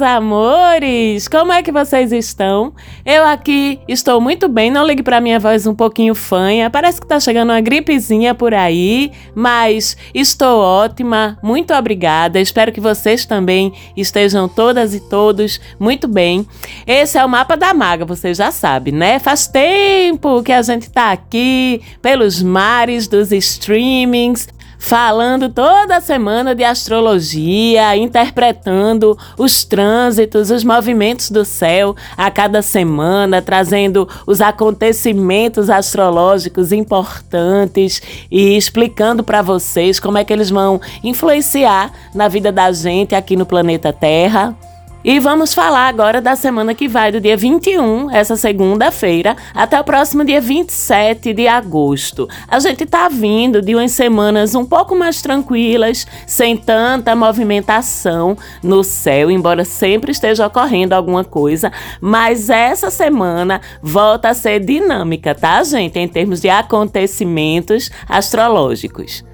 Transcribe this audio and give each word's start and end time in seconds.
meus 0.00 0.02
amores! 0.02 1.28
Como 1.28 1.52
é 1.52 1.62
que 1.62 1.70
vocês 1.70 2.10
estão? 2.10 2.72
Eu 3.04 3.24
aqui 3.24 3.78
estou 3.86 4.20
muito 4.20 4.48
bem, 4.48 4.70
não 4.70 4.86
ligue 4.86 5.02
para 5.02 5.20
minha 5.20 5.38
voz 5.38 5.66
um 5.66 5.74
pouquinho 5.74 6.14
fanha, 6.14 6.70
parece 6.70 7.00
que 7.00 7.06
tá 7.06 7.20
chegando 7.20 7.50
uma 7.50 7.60
gripezinha 7.60 8.34
por 8.34 8.54
aí, 8.54 9.12
mas 9.34 9.96
estou 10.14 10.58
ótima, 10.60 11.38
muito 11.42 11.74
obrigada. 11.74 12.40
Espero 12.40 12.72
que 12.72 12.80
vocês 12.80 13.26
também 13.26 13.72
estejam 13.96 14.48
todas 14.48 14.94
e 14.94 15.00
todos 15.00 15.60
muito 15.78 16.08
bem. 16.08 16.46
Esse 16.86 17.18
é 17.18 17.24
o 17.24 17.28
mapa 17.28 17.56
da 17.56 17.74
maga, 17.74 18.04
você 18.04 18.32
já 18.32 18.50
sabe, 18.50 18.92
né? 18.92 19.18
Faz 19.18 19.46
tempo 19.46 20.42
que 20.42 20.52
a 20.52 20.62
gente 20.62 20.88
tá 20.88 21.12
aqui 21.12 21.82
pelos 22.00 22.42
mares 22.42 23.06
dos 23.06 23.32
streamings, 23.32 24.48
falando 24.80 25.50
toda 25.50 26.00
semana 26.00 26.54
de 26.54 26.64
astrologia, 26.64 27.94
interpretando 27.96 29.16
os 29.38 29.62
trânsitos, 29.62 30.50
os 30.50 30.64
movimentos 30.64 31.30
do 31.30 31.44
céu 31.44 31.94
a 32.16 32.30
cada 32.30 32.62
semana, 32.62 33.42
trazendo 33.42 34.08
os 34.26 34.40
acontecimentos 34.40 35.68
astrológicos 35.68 36.72
importantes 36.72 38.02
e 38.30 38.56
explicando 38.56 39.22
para 39.22 39.42
vocês 39.42 40.00
como 40.00 40.16
é 40.16 40.24
que 40.24 40.32
eles 40.32 40.50
vão 40.50 40.80
influenciar 41.04 41.92
na 42.14 42.26
vida 42.26 42.50
da 42.50 42.72
gente 42.72 43.14
aqui 43.14 43.36
no 43.36 43.44
planeta 43.44 43.92
Terra. 43.92 44.56
E 45.02 45.18
vamos 45.18 45.54
falar 45.54 45.88
agora 45.88 46.20
da 46.20 46.36
semana 46.36 46.74
que 46.74 46.86
vai 46.86 47.10
do 47.10 47.22
dia 47.22 47.34
21, 47.34 48.10
essa 48.10 48.36
segunda-feira, 48.36 49.34
até 49.54 49.80
o 49.80 49.84
próximo 49.84 50.22
dia 50.22 50.42
27 50.42 51.32
de 51.32 51.48
agosto. 51.48 52.28
A 52.46 52.58
gente 52.58 52.84
tá 52.84 53.08
vindo 53.08 53.62
de 53.62 53.74
umas 53.74 53.92
semanas 53.92 54.54
um 54.54 54.62
pouco 54.62 54.94
mais 54.94 55.22
tranquilas, 55.22 56.06
sem 56.26 56.54
tanta 56.54 57.16
movimentação 57.16 58.36
no 58.62 58.84
céu, 58.84 59.30
embora 59.30 59.64
sempre 59.64 60.12
esteja 60.12 60.46
ocorrendo 60.46 60.94
alguma 60.94 61.24
coisa, 61.24 61.72
mas 61.98 62.50
essa 62.50 62.90
semana 62.90 63.62
volta 63.82 64.28
a 64.28 64.34
ser 64.34 64.60
dinâmica, 64.60 65.34
tá, 65.34 65.64
gente, 65.64 65.98
em 65.98 66.08
termos 66.08 66.42
de 66.42 66.50
acontecimentos 66.50 67.90
astrológicos. 68.06 69.24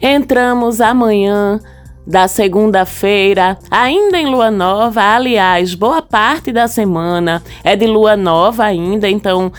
Entramos 0.00 0.80
amanhã 0.80 1.60
da 2.08 2.26
segunda-feira, 2.26 3.58
ainda 3.70 4.18
em 4.18 4.24
lua 4.24 4.50
nova. 4.50 5.02
Aliás, 5.02 5.74
boa 5.74 6.00
parte 6.00 6.50
da 6.50 6.66
semana 6.66 7.42
é 7.62 7.76
de 7.76 7.86
lua 7.86 8.16
nova 8.16 8.64
ainda, 8.64 9.06
então 9.06 9.52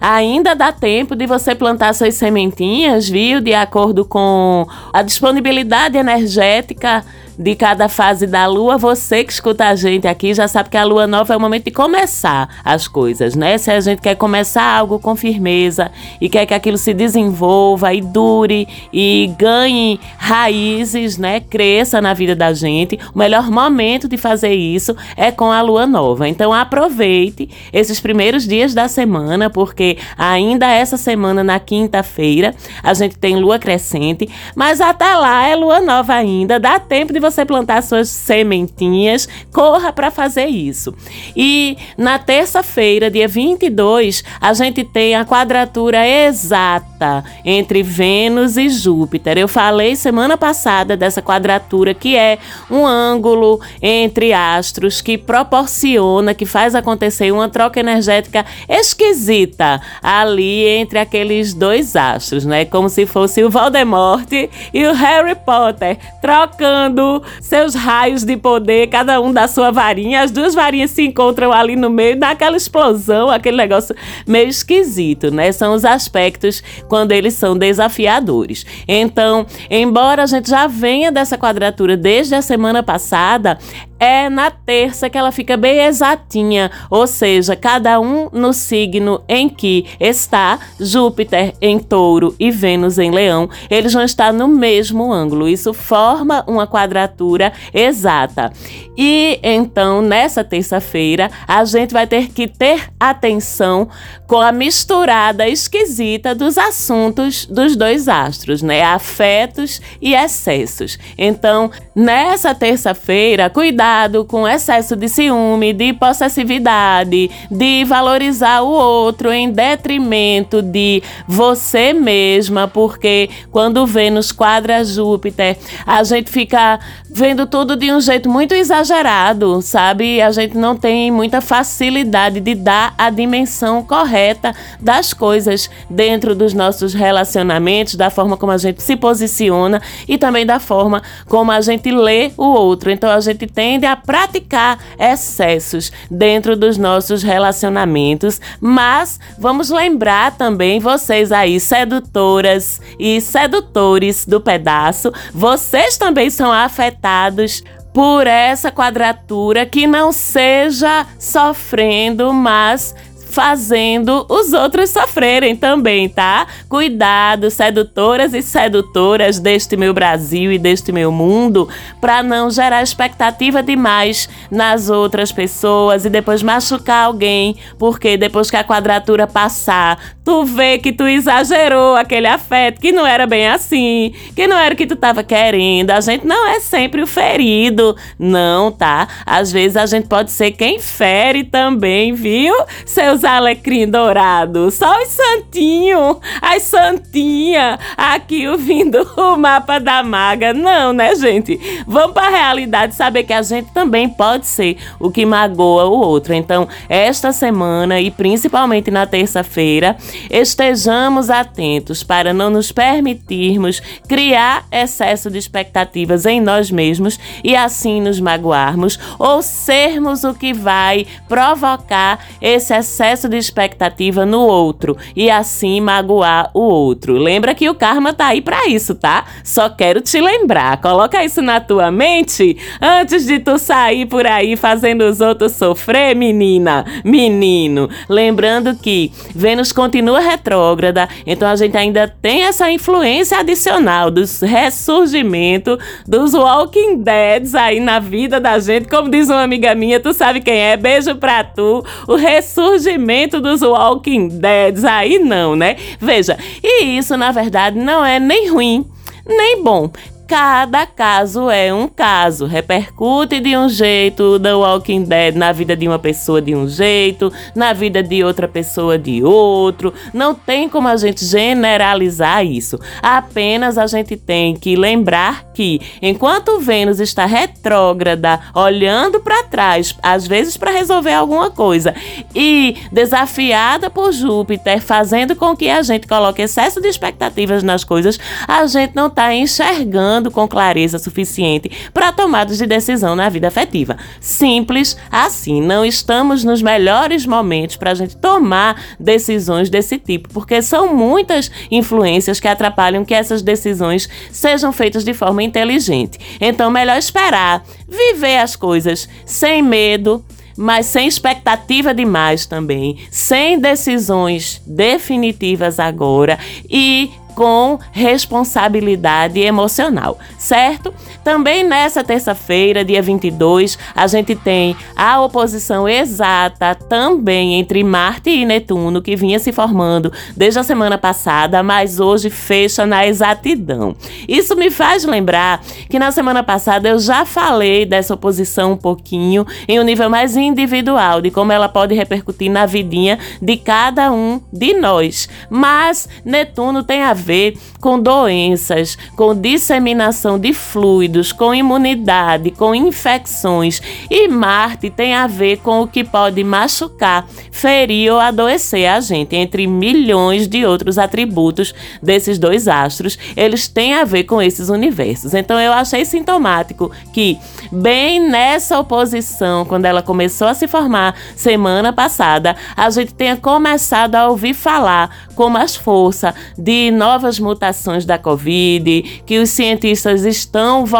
ainda 0.00 0.54
dá 0.54 0.72
tempo 0.72 1.14
de 1.14 1.26
você 1.26 1.54
plantar 1.54 1.94
suas 1.94 2.14
sementinhas, 2.14 3.06
viu? 3.06 3.42
De 3.42 3.52
acordo 3.52 4.06
com 4.06 4.66
a 4.90 5.02
disponibilidade 5.02 5.98
energética 5.98 7.04
de 7.40 7.54
cada 7.54 7.88
fase 7.88 8.26
da 8.26 8.46
lua, 8.46 8.76
você 8.76 9.24
que 9.24 9.32
escuta 9.32 9.64
a 9.64 9.74
gente 9.74 10.06
aqui 10.06 10.34
já 10.34 10.46
sabe 10.46 10.68
que 10.68 10.76
a 10.76 10.84
lua 10.84 11.06
nova 11.06 11.32
é 11.32 11.36
o 11.38 11.40
momento 11.40 11.64
de 11.64 11.70
começar 11.70 12.50
as 12.62 12.86
coisas, 12.86 13.34
né? 13.34 13.56
Se 13.56 13.70
a 13.70 13.80
gente 13.80 14.02
quer 14.02 14.14
começar 14.14 14.62
algo 14.62 14.98
com 14.98 15.16
firmeza 15.16 15.90
e 16.20 16.28
quer 16.28 16.44
que 16.44 16.52
aquilo 16.52 16.76
se 16.76 16.92
desenvolva 16.92 17.94
e 17.94 18.02
dure 18.02 18.68
e 18.92 19.32
ganhe 19.38 19.98
raízes, 20.18 21.16
né? 21.16 21.40
Cresça 21.40 21.98
na 21.98 22.12
vida 22.12 22.36
da 22.36 22.52
gente, 22.52 22.98
o 23.14 23.18
melhor 23.18 23.50
momento 23.50 24.06
de 24.06 24.18
fazer 24.18 24.52
isso 24.52 24.94
é 25.16 25.32
com 25.32 25.50
a 25.50 25.62
lua 25.62 25.86
nova. 25.86 26.28
Então 26.28 26.52
aproveite 26.52 27.48
esses 27.72 27.98
primeiros 28.00 28.46
dias 28.46 28.74
da 28.74 28.86
semana, 28.86 29.48
porque 29.48 29.96
ainda 30.18 30.70
essa 30.70 30.98
semana, 30.98 31.42
na 31.42 31.58
quinta-feira, 31.58 32.54
a 32.82 32.92
gente 32.92 33.16
tem 33.16 33.36
lua 33.36 33.58
crescente, 33.58 34.28
mas 34.54 34.78
até 34.78 35.14
lá 35.14 35.48
é 35.48 35.56
lua 35.56 35.80
nova 35.80 36.12
ainda, 36.12 36.60
dá 36.60 36.78
tempo 36.78 37.14
de 37.14 37.18
você 37.18 37.29
você 37.30 37.44
plantar 37.44 37.82
suas 37.82 38.08
sementinhas, 38.08 39.28
corra 39.52 39.92
para 39.92 40.10
fazer 40.10 40.46
isso. 40.46 40.94
E 41.36 41.76
na 41.96 42.18
terça-feira, 42.18 43.10
dia 43.10 43.28
22, 43.28 44.24
a 44.40 44.52
gente 44.52 44.84
tem 44.84 45.14
a 45.14 45.24
quadratura 45.24 46.06
exata 46.06 47.24
entre 47.44 47.82
Vênus 47.82 48.56
e 48.56 48.68
Júpiter. 48.68 49.38
Eu 49.38 49.48
falei 49.48 49.96
semana 49.96 50.36
passada 50.36 50.96
dessa 50.96 51.22
quadratura 51.22 51.94
que 51.94 52.16
é 52.16 52.38
um 52.70 52.86
ângulo 52.86 53.60
entre 53.80 54.32
astros 54.32 55.00
que 55.00 55.16
proporciona, 55.16 56.34
que 56.34 56.44
faz 56.44 56.74
acontecer 56.74 57.32
uma 57.32 57.48
troca 57.48 57.80
energética 57.80 58.44
esquisita 58.68 59.80
ali 60.02 60.66
entre 60.66 60.98
aqueles 60.98 61.54
dois 61.54 61.96
astros, 61.96 62.44
né? 62.44 62.64
Como 62.64 62.88
se 62.88 63.06
fosse 63.06 63.42
o 63.42 63.50
Voldemort 63.50 64.30
e 64.32 64.86
o 64.86 64.92
Harry 64.92 65.34
Potter 65.34 65.98
trocando 66.20 67.19
seus 67.40 67.74
raios 67.74 68.24
de 68.24 68.36
poder, 68.36 68.88
cada 68.88 69.20
um 69.20 69.32
da 69.32 69.48
sua 69.48 69.70
varinha. 69.70 70.22
As 70.22 70.30
duas 70.30 70.54
varinhas 70.54 70.90
se 70.90 71.02
encontram 71.02 71.52
ali 71.52 71.76
no 71.76 71.90
meio, 71.90 72.18
dá 72.18 72.30
aquela 72.30 72.56
explosão, 72.56 73.28
aquele 73.30 73.56
negócio 73.56 73.94
meio 74.26 74.48
esquisito, 74.48 75.30
né? 75.30 75.52
São 75.52 75.74
os 75.74 75.84
aspectos 75.84 76.62
quando 76.88 77.12
eles 77.12 77.34
são 77.34 77.56
desafiadores. 77.56 78.64
Então, 78.86 79.46
embora 79.70 80.22
a 80.22 80.26
gente 80.26 80.50
já 80.50 80.66
venha 80.66 81.10
dessa 81.10 81.36
quadratura 81.36 81.96
desde 81.96 82.34
a 82.34 82.42
semana 82.42 82.82
passada, 82.82 83.58
é 84.00 84.30
na 84.30 84.50
terça 84.50 85.10
que 85.10 85.18
ela 85.18 85.30
fica 85.30 85.58
bem 85.58 85.80
exatinha, 85.84 86.70
ou 86.88 87.06
seja, 87.06 87.54
cada 87.54 88.00
um 88.00 88.30
no 88.32 88.54
signo 88.54 89.22
em 89.28 89.46
que 89.46 89.84
está 90.00 90.58
Júpiter 90.80 91.54
em 91.60 91.78
Touro 91.78 92.34
e 92.38 92.50
Vênus 92.50 92.98
em 92.98 93.10
Leão, 93.10 93.50
eles 93.68 93.92
vão 93.92 94.02
estar 94.02 94.32
no 94.32 94.48
mesmo 94.48 95.12
ângulo. 95.12 95.46
Isso 95.46 95.74
forma 95.74 96.42
uma 96.48 96.66
quadratura 96.66 97.52
exata. 97.74 98.50
E 98.96 99.38
então, 99.42 100.00
nessa 100.00 100.42
terça-feira, 100.42 101.30
a 101.46 101.62
gente 101.64 101.92
vai 101.92 102.06
ter 102.06 102.28
que 102.28 102.48
ter 102.48 102.88
atenção 102.98 103.88
com 104.26 104.38
a 104.38 104.52
misturada 104.52 105.48
esquisita 105.48 106.34
dos 106.34 106.56
assuntos 106.56 107.44
dos 107.46 107.76
dois 107.76 108.08
astros, 108.08 108.62
né? 108.62 108.82
Afetos 108.82 109.80
e 110.00 110.14
excessos. 110.14 110.98
Então, 111.18 111.70
nessa 111.94 112.54
terça-feira, 112.54 113.50
cuidado 113.50 113.89
cuidado 113.90 114.24
com 114.24 114.46
excesso 114.46 114.94
de 114.94 115.08
ciúme, 115.08 115.72
de 115.72 115.92
possessividade, 115.92 117.28
de 117.50 117.84
valorizar 117.84 118.60
o 118.62 118.68
outro 118.68 119.32
em 119.32 119.50
detrimento 119.50 120.62
de 120.62 121.02
você 121.26 121.92
mesma, 121.92 122.68
porque 122.68 123.28
quando 123.50 123.84
Vênus 123.84 124.30
quadra 124.30 124.84
Júpiter, 124.84 125.58
a 125.84 126.04
gente 126.04 126.30
fica 126.30 126.78
vendo 127.12 127.46
tudo 127.46 127.74
de 127.74 127.90
um 127.90 128.00
jeito 128.00 128.30
muito 128.30 128.54
exagerado, 128.54 129.60
sabe? 129.60 130.22
A 130.22 130.30
gente 130.30 130.56
não 130.56 130.76
tem 130.76 131.10
muita 131.10 131.40
facilidade 131.40 132.38
de 132.38 132.54
dar 132.54 132.94
a 132.96 133.10
dimensão 133.10 133.82
correta 133.82 134.54
das 134.78 135.12
coisas 135.12 135.68
dentro 135.88 136.34
dos 136.36 136.54
nossos 136.54 136.94
relacionamentos, 136.94 137.96
da 137.96 138.08
forma 138.08 138.36
como 138.36 138.52
a 138.52 138.58
gente 138.58 138.80
se 138.82 138.94
posiciona 138.94 139.82
e 140.06 140.16
também 140.16 140.46
da 140.46 140.60
forma 140.60 141.02
como 141.26 141.50
a 141.50 141.60
gente 141.60 141.90
lê 141.90 142.30
o 142.36 142.44
outro. 142.44 142.90
Então 142.90 143.10
a 143.10 143.18
gente 143.18 143.46
tem 143.48 143.79
tende 143.80 143.86
a 143.86 143.96
praticar 143.96 144.78
excessos 144.98 145.90
dentro 146.10 146.54
dos 146.54 146.76
nossos 146.76 147.22
relacionamentos, 147.22 148.40
mas 148.60 149.18
vamos 149.38 149.70
lembrar 149.70 150.36
também 150.36 150.78
vocês 150.78 151.32
aí, 151.32 151.58
sedutoras 151.58 152.80
e 152.98 153.20
sedutores 153.20 154.26
do 154.26 154.40
pedaço, 154.40 155.12
vocês 155.32 155.96
também 155.96 156.28
são 156.28 156.52
afetados 156.52 157.64
por 157.92 158.26
essa 158.26 158.70
quadratura 158.70 159.66
que 159.66 159.86
não 159.86 160.12
seja 160.12 161.06
sofrendo, 161.18 162.32
mas 162.32 162.94
fazendo 163.30 164.26
os 164.28 164.52
outros 164.52 164.90
sofrerem 164.90 165.56
também, 165.56 166.08
tá? 166.08 166.46
Cuidado, 166.68 167.50
sedutoras 167.50 168.34
e 168.34 168.42
sedutoras 168.42 169.38
deste 169.38 169.76
meu 169.76 169.94
Brasil 169.94 170.52
e 170.52 170.58
deste 170.58 170.92
meu 170.92 171.12
mundo, 171.12 171.68
para 172.00 172.22
não 172.22 172.50
gerar 172.50 172.82
expectativa 172.82 173.62
demais 173.62 174.28
nas 174.50 174.90
outras 174.90 175.32
pessoas 175.32 176.04
e 176.04 176.10
depois 176.10 176.42
machucar 176.42 177.06
alguém, 177.06 177.56
porque 177.78 178.16
depois 178.16 178.50
que 178.50 178.56
a 178.56 178.64
quadratura 178.64 179.26
passar, 179.26 179.98
tu 180.24 180.44
vê 180.44 180.78
que 180.78 180.92
tu 180.92 181.06
exagerou 181.06 181.96
aquele 181.96 182.26
afeto, 182.26 182.80
que 182.80 182.92
não 182.92 183.06
era 183.06 183.26
bem 183.26 183.48
assim, 183.48 184.12
que 184.34 184.46
não 184.46 184.56
era 184.56 184.74
o 184.74 184.76
que 184.76 184.86
tu 184.86 184.96
tava 184.96 185.22
querendo. 185.22 185.90
A 185.90 186.00
gente 186.00 186.26
não 186.26 186.48
é 186.48 186.60
sempre 186.60 187.02
o 187.02 187.06
ferido, 187.06 187.96
não, 188.18 188.70
tá? 188.70 189.08
Às 189.24 189.50
vezes 189.50 189.76
a 189.76 189.86
gente 189.86 190.06
pode 190.08 190.30
ser 190.30 190.52
quem 190.52 190.78
fere 190.78 191.44
também, 191.44 192.12
viu? 192.12 192.54
Seus 192.84 193.19
os 193.20 193.24
alecrim 193.24 193.86
dourado, 193.86 194.70
só 194.70 194.98
os 195.02 195.08
santinhos, 195.08 196.16
as 196.40 196.62
santinhas, 196.62 197.78
aqui 197.96 198.48
ouvindo 198.48 199.06
o 199.16 199.36
mapa 199.36 199.78
da 199.78 200.02
maga. 200.02 200.54
Não, 200.54 200.92
né, 200.92 201.14
gente? 201.14 201.60
Vamos 201.86 202.14
para 202.14 202.28
a 202.28 202.30
realidade 202.30 202.94
saber 202.94 203.24
que 203.24 203.32
a 203.32 203.42
gente 203.42 203.70
também 203.72 204.08
pode 204.08 204.46
ser 204.46 204.78
o 204.98 205.10
que 205.10 205.26
magoa 205.26 205.84
o 205.84 205.92
outro. 205.92 206.32
Então, 206.32 206.66
esta 206.88 207.30
semana 207.30 208.00
e 208.00 208.10
principalmente 208.10 208.90
na 208.90 209.04
terça-feira, 209.04 209.96
estejamos 210.30 211.28
atentos 211.28 212.02
para 212.02 212.32
não 212.32 212.48
nos 212.48 212.72
permitirmos 212.72 213.80
criar 214.08 214.64
excesso 214.72 215.30
de 215.30 215.38
expectativas 215.38 216.24
em 216.24 216.40
nós 216.40 216.70
mesmos 216.70 217.18
e 217.44 217.54
assim 217.54 218.00
nos 218.00 218.18
magoarmos 218.18 218.98
ou 219.18 219.42
sermos 219.42 220.24
o 220.24 220.32
que 220.32 220.54
vai 220.54 221.06
provocar 221.28 222.24
esse 222.40 222.72
excesso 222.72 223.09
de 223.28 223.36
expectativa 223.36 224.24
no 224.24 224.40
outro 224.40 224.96
e 225.16 225.30
assim 225.30 225.80
magoar 225.80 226.50
o 226.54 226.60
outro. 226.60 227.14
Lembra 227.14 227.54
que 227.54 227.68
o 227.68 227.74
karma 227.74 228.12
tá 228.12 228.28
aí 228.28 228.40
para 228.40 228.68
isso, 228.68 228.94
tá? 228.94 229.24
Só 229.42 229.68
quero 229.68 230.00
te 230.00 230.20
lembrar. 230.20 230.80
Coloca 230.80 231.24
isso 231.24 231.42
na 231.42 231.60
tua 231.60 231.90
mente 231.90 232.56
antes 232.80 233.26
de 233.26 233.38
tu 233.40 233.58
sair 233.58 234.06
por 234.06 234.26
aí 234.26 234.56
fazendo 234.56 235.02
os 235.02 235.20
outros 235.20 235.52
sofrer, 235.52 236.14
menina, 236.14 236.84
menino. 237.04 237.88
Lembrando 238.08 238.76
que 238.76 239.10
Vênus 239.34 239.72
continua 239.72 240.20
retrógrada, 240.20 241.08
então 241.26 241.48
a 241.48 241.56
gente 241.56 241.76
ainda 241.76 242.06
tem 242.06 242.44
essa 242.44 242.70
influência 242.70 243.38
adicional 243.38 244.10
dos 244.10 244.40
ressurgimento 244.40 245.78
dos 246.06 246.34
Walking 246.34 247.02
Deads 247.02 247.54
aí 247.54 247.80
na 247.80 247.98
vida 247.98 248.38
da 248.38 248.58
gente. 248.58 248.88
Como 248.88 249.10
diz 249.10 249.28
uma 249.28 249.42
amiga 249.42 249.74
minha, 249.74 249.98
tu 249.98 250.12
sabe 250.12 250.40
quem 250.40 250.58
é? 250.58 250.76
Beijo 250.76 251.16
pra 251.16 251.42
tu. 251.42 251.84
O 252.06 252.14
ressurgimento 252.14 252.99
dos 253.40 253.62
Walking 253.62 254.28
Deads 254.28 254.84
aí 254.84 255.18
não, 255.18 255.56
né? 255.56 255.76
Veja, 256.00 256.38
e 256.62 256.98
isso 256.98 257.16
na 257.16 257.32
verdade 257.32 257.78
não 257.78 258.04
é 258.04 258.20
nem 258.20 258.48
ruim 258.50 258.86
nem 259.26 259.62
bom. 259.62 259.90
Cada 260.30 260.86
caso 260.86 261.50
é 261.50 261.74
um 261.74 261.88
caso. 261.88 262.46
Repercute 262.46 263.40
de 263.40 263.56
um 263.56 263.68
jeito 263.68 264.38
The 264.38 264.54
Walking 264.54 265.02
Dead 265.02 265.34
na 265.34 265.50
vida 265.50 265.76
de 265.76 265.88
uma 265.88 265.98
pessoa 265.98 266.40
de 266.40 266.54
um 266.54 266.68
jeito, 266.68 267.32
na 267.52 267.72
vida 267.72 268.00
de 268.00 268.22
outra 268.22 268.46
pessoa 268.46 268.96
de 268.96 269.24
outro. 269.24 269.92
Não 270.14 270.32
tem 270.32 270.68
como 270.68 270.86
a 270.86 270.96
gente 270.96 271.24
generalizar 271.24 272.46
isso. 272.46 272.78
Apenas 273.02 273.76
a 273.76 273.88
gente 273.88 274.16
tem 274.16 274.54
que 274.54 274.76
lembrar 274.76 275.46
que 275.52 275.80
enquanto 276.00 276.60
Vênus 276.60 277.00
está 277.00 277.26
retrógrada, 277.26 278.38
olhando 278.54 279.18
para 279.18 279.42
trás, 279.42 279.96
às 280.00 280.28
vezes 280.28 280.56
para 280.56 280.70
resolver 280.70 281.12
alguma 281.12 281.50
coisa, 281.50 281.92
e 282.32 282.76
desafiada 282.92 283.90
por 283.90 284.12
Júpiter, 284.12 284.80
fazendo 284.80 285.34
com 285.34 285.56
que 285.56 285.68
a 285.68 285.82
gente 285.82 286.06
coloque 286.06 286.42
excesso 286.42 286.80
de 286.80 286.86
expectativas 286.86 287.64
nas 287.64 287.82
coisas, 287.82 288.16
a 288.46 288.64
gente 288.68 288.94
não 288.94 289.08
está 289.08 289.34
enxergando 289.34 290.19
com 290.28 290.48
clareza 290.48 290.98
suficiente 290.98 291.70
para 291.94 292.10
tomadas 292.12 292.58
de 292.58 292.66
decisão 292.66 293.14
na 293.14 293.28
vida 293.28 293.46
afetiva. 293.46 293.96
Simples 294.20 294.96
assim, 295.08 295.62
não 295.62 295.84
estamos 295.84 296.42
nos 296.42 296.60
melhores 296.60 297.24
momentos 297.24 297.76
para 297.76 297.92
a 297.92 297.94
gente 297.94 298.16
tomar 298.16 298.82
decisões 298.98 299.70
desse 299.70 299.98
tipo, 299.98 300.28
porque 300.30 300.60
são 300.60 300.92
muitas 300.92 301.48
influências 301.70 302.40
que 302.40 302.48
atrapalham 302.48 303.04
que 303.04 303.14
essas 303.14 303.40
decisões 303.40 304.08
sejam 304.32 304.72
feitas 304.72 305.04
de 305.04 305.14
forma 305.14 305.42
inteligente. 305.42 306.18
Então, 306.40 306.70
melhor 306.70 306.98
esperar, 306.98 307.62
viver 307.88 308.38
as 308.38 308.56
coisas 308.56 309.08
sem 309.24 309.62
medo, 309.62 310.24
mas 310.56 310.86
sem 310.86 311.06
expectativa 311.06 311.94
demais 311.94 312.46
também, 312.46 312.98
sem 313.10 313.58
decisões 313.58 314.60
definitivas 314.66 315.78
agora 315.78 316.38
e 316.68 317.10
com 317.40 317.78
responsabilidade 317.90 319.40
emocional, 319.40 320.18
certo? 320.36 320.92
Também 321.22 321.62
nessa 321.62 322.02
terça-feira, 322.02 322.84
dia 322.84 323.02
22, 323.02 323.78
a 323.94 324.06
gente 324.06 324.34
tem 324.34 324.74
a 324.96 325.20
oposição 325.20 325.88
exata 325.88 326.74
também 326.74 327.54
entre 327.54 327.84
Marte 327.84 328.30
e 328.30 328.46
Netuno, 328.46 329.02
que 329.02 329.16
vinha 329.16 329.38
se 329.38 329.52
formando 329.52 330.10
desde 330.34 330.58
a 330.58 330.62
semana 330.62 330.96
passada, 330.96 331.62
mas 331.62 332.00
hoje 332.00 332.30
fecha 332.30 332.86
na 332.86 333.06
exatidão. 333.06 333.94
Isso 334.26 334.56
me 334.56 334.70
faz 334.70 335.04
lembrar 335.04 335.62
que 335.88 335.98
na 335.98 336.10
semana 336.10 336.42
passada 336.42 336.88
eu 336.88 336.98
já 336.98 337.26
falei 337.26 337.84
dessa 337.84 338.14
oposição 338.14 338.72
um 338.72 338.76
pouquinho 338.76 339.46
em 339.68 339.78
um 339.78 339.84
nível 339.84 340.08
mais 340.08 340.36
individual, 340.36 341.20
de 341.20 341.30
como 341.30 341.52
ela 341.52 341.68
pode 341.68 341.94
repercutir 341.94 342.50
na 342.50 342.64
vidinha 342.64 343.18
de 343.42 343.56
cada 343.56 344.10
um 344.10 344.40
de 344.52 344.72
nós. 344.74 345.28
Mas 345.50 346.08
Netuno 346.24 346.82
tem 346.82 347.02
a 347.02 347.12
ver 347.12 347.58
com 347.80 348.00
doenças, 348.00 348.96
com 349.16 349.34
disseminação 349.34 350.38
de 350.38 350.52
fluidos, 350.54 351.09
com 351.32 351.54
imunidade, 351.54 352.50
com 352.50 352.74
infecções. 352.74 353.80
E 354.10 354.28
Marte 354.28 354.90
tem 354.90 355.14
a 355.14 355.26
ver 355.26 355.58
com 355.58 355.82
o 355.82 355.86
que 355.86 356.04
pode 356.04 356.42
machucar, 356.44 357.26
ferir 357.50 358.12
ou 358.12 358.20
adoecer 358.20 358.88
a 358.88 359.00
gente, 359.00 359.36
entre 359.36 359.66
milhões 359.66 360.46
de 360.48 360.64
outros 360.64 360.98
atributos 360.98 361.74
desses 362.02 362.38
dois 362.38 362.68
astros. 362.68 363.18
Eles 363.36 363.68
têm 363.68 363.94
a 363.94 364.04
ver 364.04 364.24
com 364.24 364.40
esses 364.40 364.68
universos. 364.68 365.34
Então 365.34 365.58
eu 365.60 365.72
achei 365.72 366.04
sintomático 366.04 366.90
que, 367.12 367.38
bem 367.70 368.20
nessa 368.20 368.78
oposição, 368.78 369.64
quando 369.64 369.84
ela 369.84 370.02
começou 370.02 370.46
a 370.46 370.54
se 370.54 370.66
formar 370.66 371.14
semana 371.36 371.92
passada, 371.92 372.56
a 372.76 372.88
gente 372.90 373.14
tenha 373.14 373.36
começado 373.36 374.14
a 374.14 374.28
ouvir 374.28 374.54
falar 374.54 375.28
com 375.34 375.48
mais 375.48 375.74
força 375.76 376.34
de 376.56 376.90
novas 376.90 377.38
mutações 377.38 378.04
da 378.04 378.18
Covid, 378.18 379.22
que 379.26 379.38
os 379.38 379.50
cientistas 379.50 380.24
estão 380.24 380.84
voltando 380.86 380.99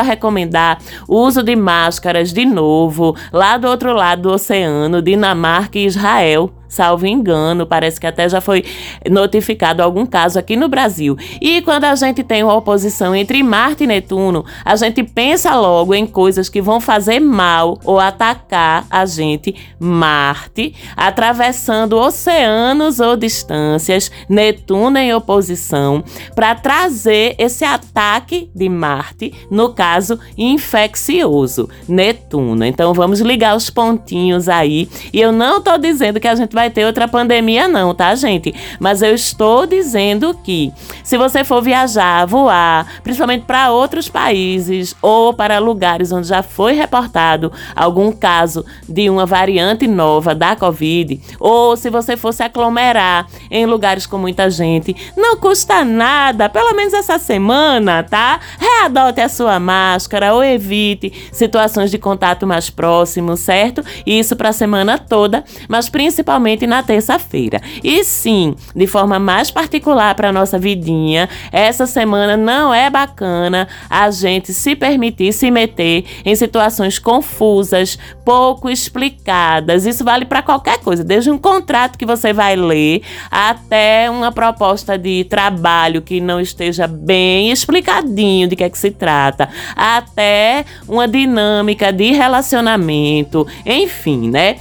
a 0.00 0.02
recomendar 0.02 0.78
o 1.08 1.16
uso 1.16 1.42
de 1.42 1.56
máscaras 1.56 2.32
de 2.32 2.44
novo, 2.44 3.16
lá 3.32 3.56
do 3.56 3.68
outro 3.68 3.92
lado 3.92 4.22
do 4.22 4.32
oceano, 4.32 5.02
Dinamarca 5.02 5.78
e 5.78 5.86
Israel 5.86 6.52
salvo 6.70 7.06
engano, 7.06 7.66
parece 7.66 8.00
que 8.00 8.06
até 8.06 8.28
já 8.28 8.40
foi 8.40 8.64
notificado 9.10 9.82
algum 9.82 10.06
caso 10.06 10.38
aqui 10.38 10.56
no 10.56 10.68
Brasil. 10.68 11.16
E 11.40 11.60
quando 11.62 11.84
a 11.84 11.94
gente 11.94 12.22
tem 12.22 12.42
uma 12.42 12.54
oposição 12.54 13.14
entre 13.14 13.42
Marte 13.42 13.84
e 13.84 13.86
Netuno, 13.86 14.44
a 14.64 14.76
gente 14.76 15.02
pensa 15.02 15.54
logo 15.56 15.94
em 15.94 16.06
coisas 16.06 16.48
que 16.48 16.62
vão 16.62 16.80
fazer 16.80 17.20
mal 17.20 17.78
ou 17.84 17.98
atacar 17.98 18.86
a 18.88 19.04
gente. 19.04 19.54
Marte, 19.78 20.74
atravessando 20.96 21.98
oceanos 21.98 23.00
ou 23.00 23.16
distâncias, 23.16 24.10
Netuno 24.28 24.98
em 24.98 25.12
oposição, 25.12 26.04
para 26.34 26.54
trazer 26.54 27.34
esse 27.38 27.64
ataque 27.64 28.50
de 28.54 28.68
Marte, 28.68 29.32
no 29.50 29.74
caso 29.74 30.18
infeccioso, 30.38 31.68
Netuno. 31.88 32.64
Então 32.64 32.94
vamos 32.94 33.20
ligar 33.20 33.56
os 33.56 33.70
pontinhos 33.70 34.48
aí. 34.48 34.88
E 35.12 35.20
eu 35.20 35.32
não 35.32 35.58
estou 35.58 35.76
dizendo 35.78 36.20
que 36.20 36.28
a 36.28 36.34
gente 36.34 36.52
vai 36.52 36.59
vai 36.60 36.68
ter 36.68 36.84
outra 36.84 37.08
pandemia, 37.08 37.66
não, 37.66 37.94
tá, 37.94 38.14
gente? 38.14 38.54
Mas 38.78 39.00
eu 39.00 39.14
estou 39.14 39.66
dizendo 39.66 40.34
que 40.44 40.70
se 41.02 41.16
você 41.16 41.42
for 41.42 41.62
viajar, 41.62 42.26
voar, 42.26 42.86
principalmente 43.02 43.46
para 43.46 43.70
outros 43.70 44.10
países 44.10 44.94
ou 45.00 45.32
para 45.32 45.58
lugares 45.58 46.12
onde 46.12 46.28
já 46.28 46.42
foi 46.42 46.74
reportado 46.74 47.50
algum 47.74 48.12
caso 48.12 48.64
de 48.86 49.08
uma 49.08 49.24
variante 49.24 49.86
nova 49.86 50.34
da 50.34 50.54
Covid, 50.54 51.18
ou 51.38 51.76
se 51.78 51.88
você 51.88 52.14
fosse 52.14 52.42
aglomerar 52.42 53.26
em 53.50 53.64
lugares 53.64 54.04
com 54.04 54.18
muita 54.18 54.50
gente, 54.50 54.94
não 55.16 55.38
custa 55.38 55.82
nada, 55.82 56.48
pelo 56.50 56.74
menos 56.74 56.92
essa 56.92 57.18
semana, 57.18 58.02
tá? 58.02 58.38
Readote 58.58 59.20
a 59.22 59.30
sua 59.30 59.58
máscara 59.58 60.34
ou 60.34 60.44
evite 60.44 61.10
situações 61.32 61.90
de 61.90 61.96
contato 61.96 62.46
mais 62.46 62.68
próximo, 62.68 63.34
certo? 63.34 63.82
Isso 64.04 64.36
para 64.36 64.50
a 64.50 64.52
semana 64.52 64.98
toda, 64.98 65.42
mas 65.66 65.88
principalmente 65.88 66.49
somente 66.50 66.66
na 66.66 66.82
terça-feira. 66.82 67.60
E 67.82 68.02
sim, 68.04 68.54
de 68.74 68.86
forma 68.86 69.18
mais 69.18 69.50
particular 69.50 70.14
para 70.14 70.32
nossa 70.32 70.58
vidinha, 70.58 71.28
essa 71.52 71.86
semana 71.86 72.36
não 72.36 72.74
é 72.74 72.90
bacana 72.90 73.68
a 73.88 74.10
gente 74.10 74.52
se 74.52 74.74
permitir 74.74 75.32
se 75.32 75.50
meter 75.50 76.04
em 76.24 76.34
situações 76.34 76.98
confusas, 76.98 77.98
pouco 78.24 78.68
explicadas. 78.68 79.86
Isso 79.86 80.04
vale 80.04 80.24
para 80.24 80.42
qualquer 80.42 80.78
coisa, 80.78 81.04
desde 81.04 81.30
um 81.30 81.38
contrato 81.38 81.98
que 81.98 82.06
você 82.06 82.32
vai 82.32 82.56
ler 82.56 83.02
até 83.30 84.10
uma 84.10 84.32
proposta 84.32 84.98
de 84.98 85.24
trabalho 85.24 86.02
que 86.02 86.20
não 86.20 86.40
esteja 86.40 86.86
bem 86.86 87.50
explicadinho 87.50 88.48
de 88.48 88.56
que 88.56 88.64
é 88.64 88.70
que 88.70 88.78
se 88.78 88.90
trata, 88.90 89.48
até 89.76 90.64
uma 90.88 91.06
dinâmica 91.06 91.92
de 91.92 92.12
relacionamento, 92.12 93.46
enfim, 93.64 94.30
né? 94.30 94.56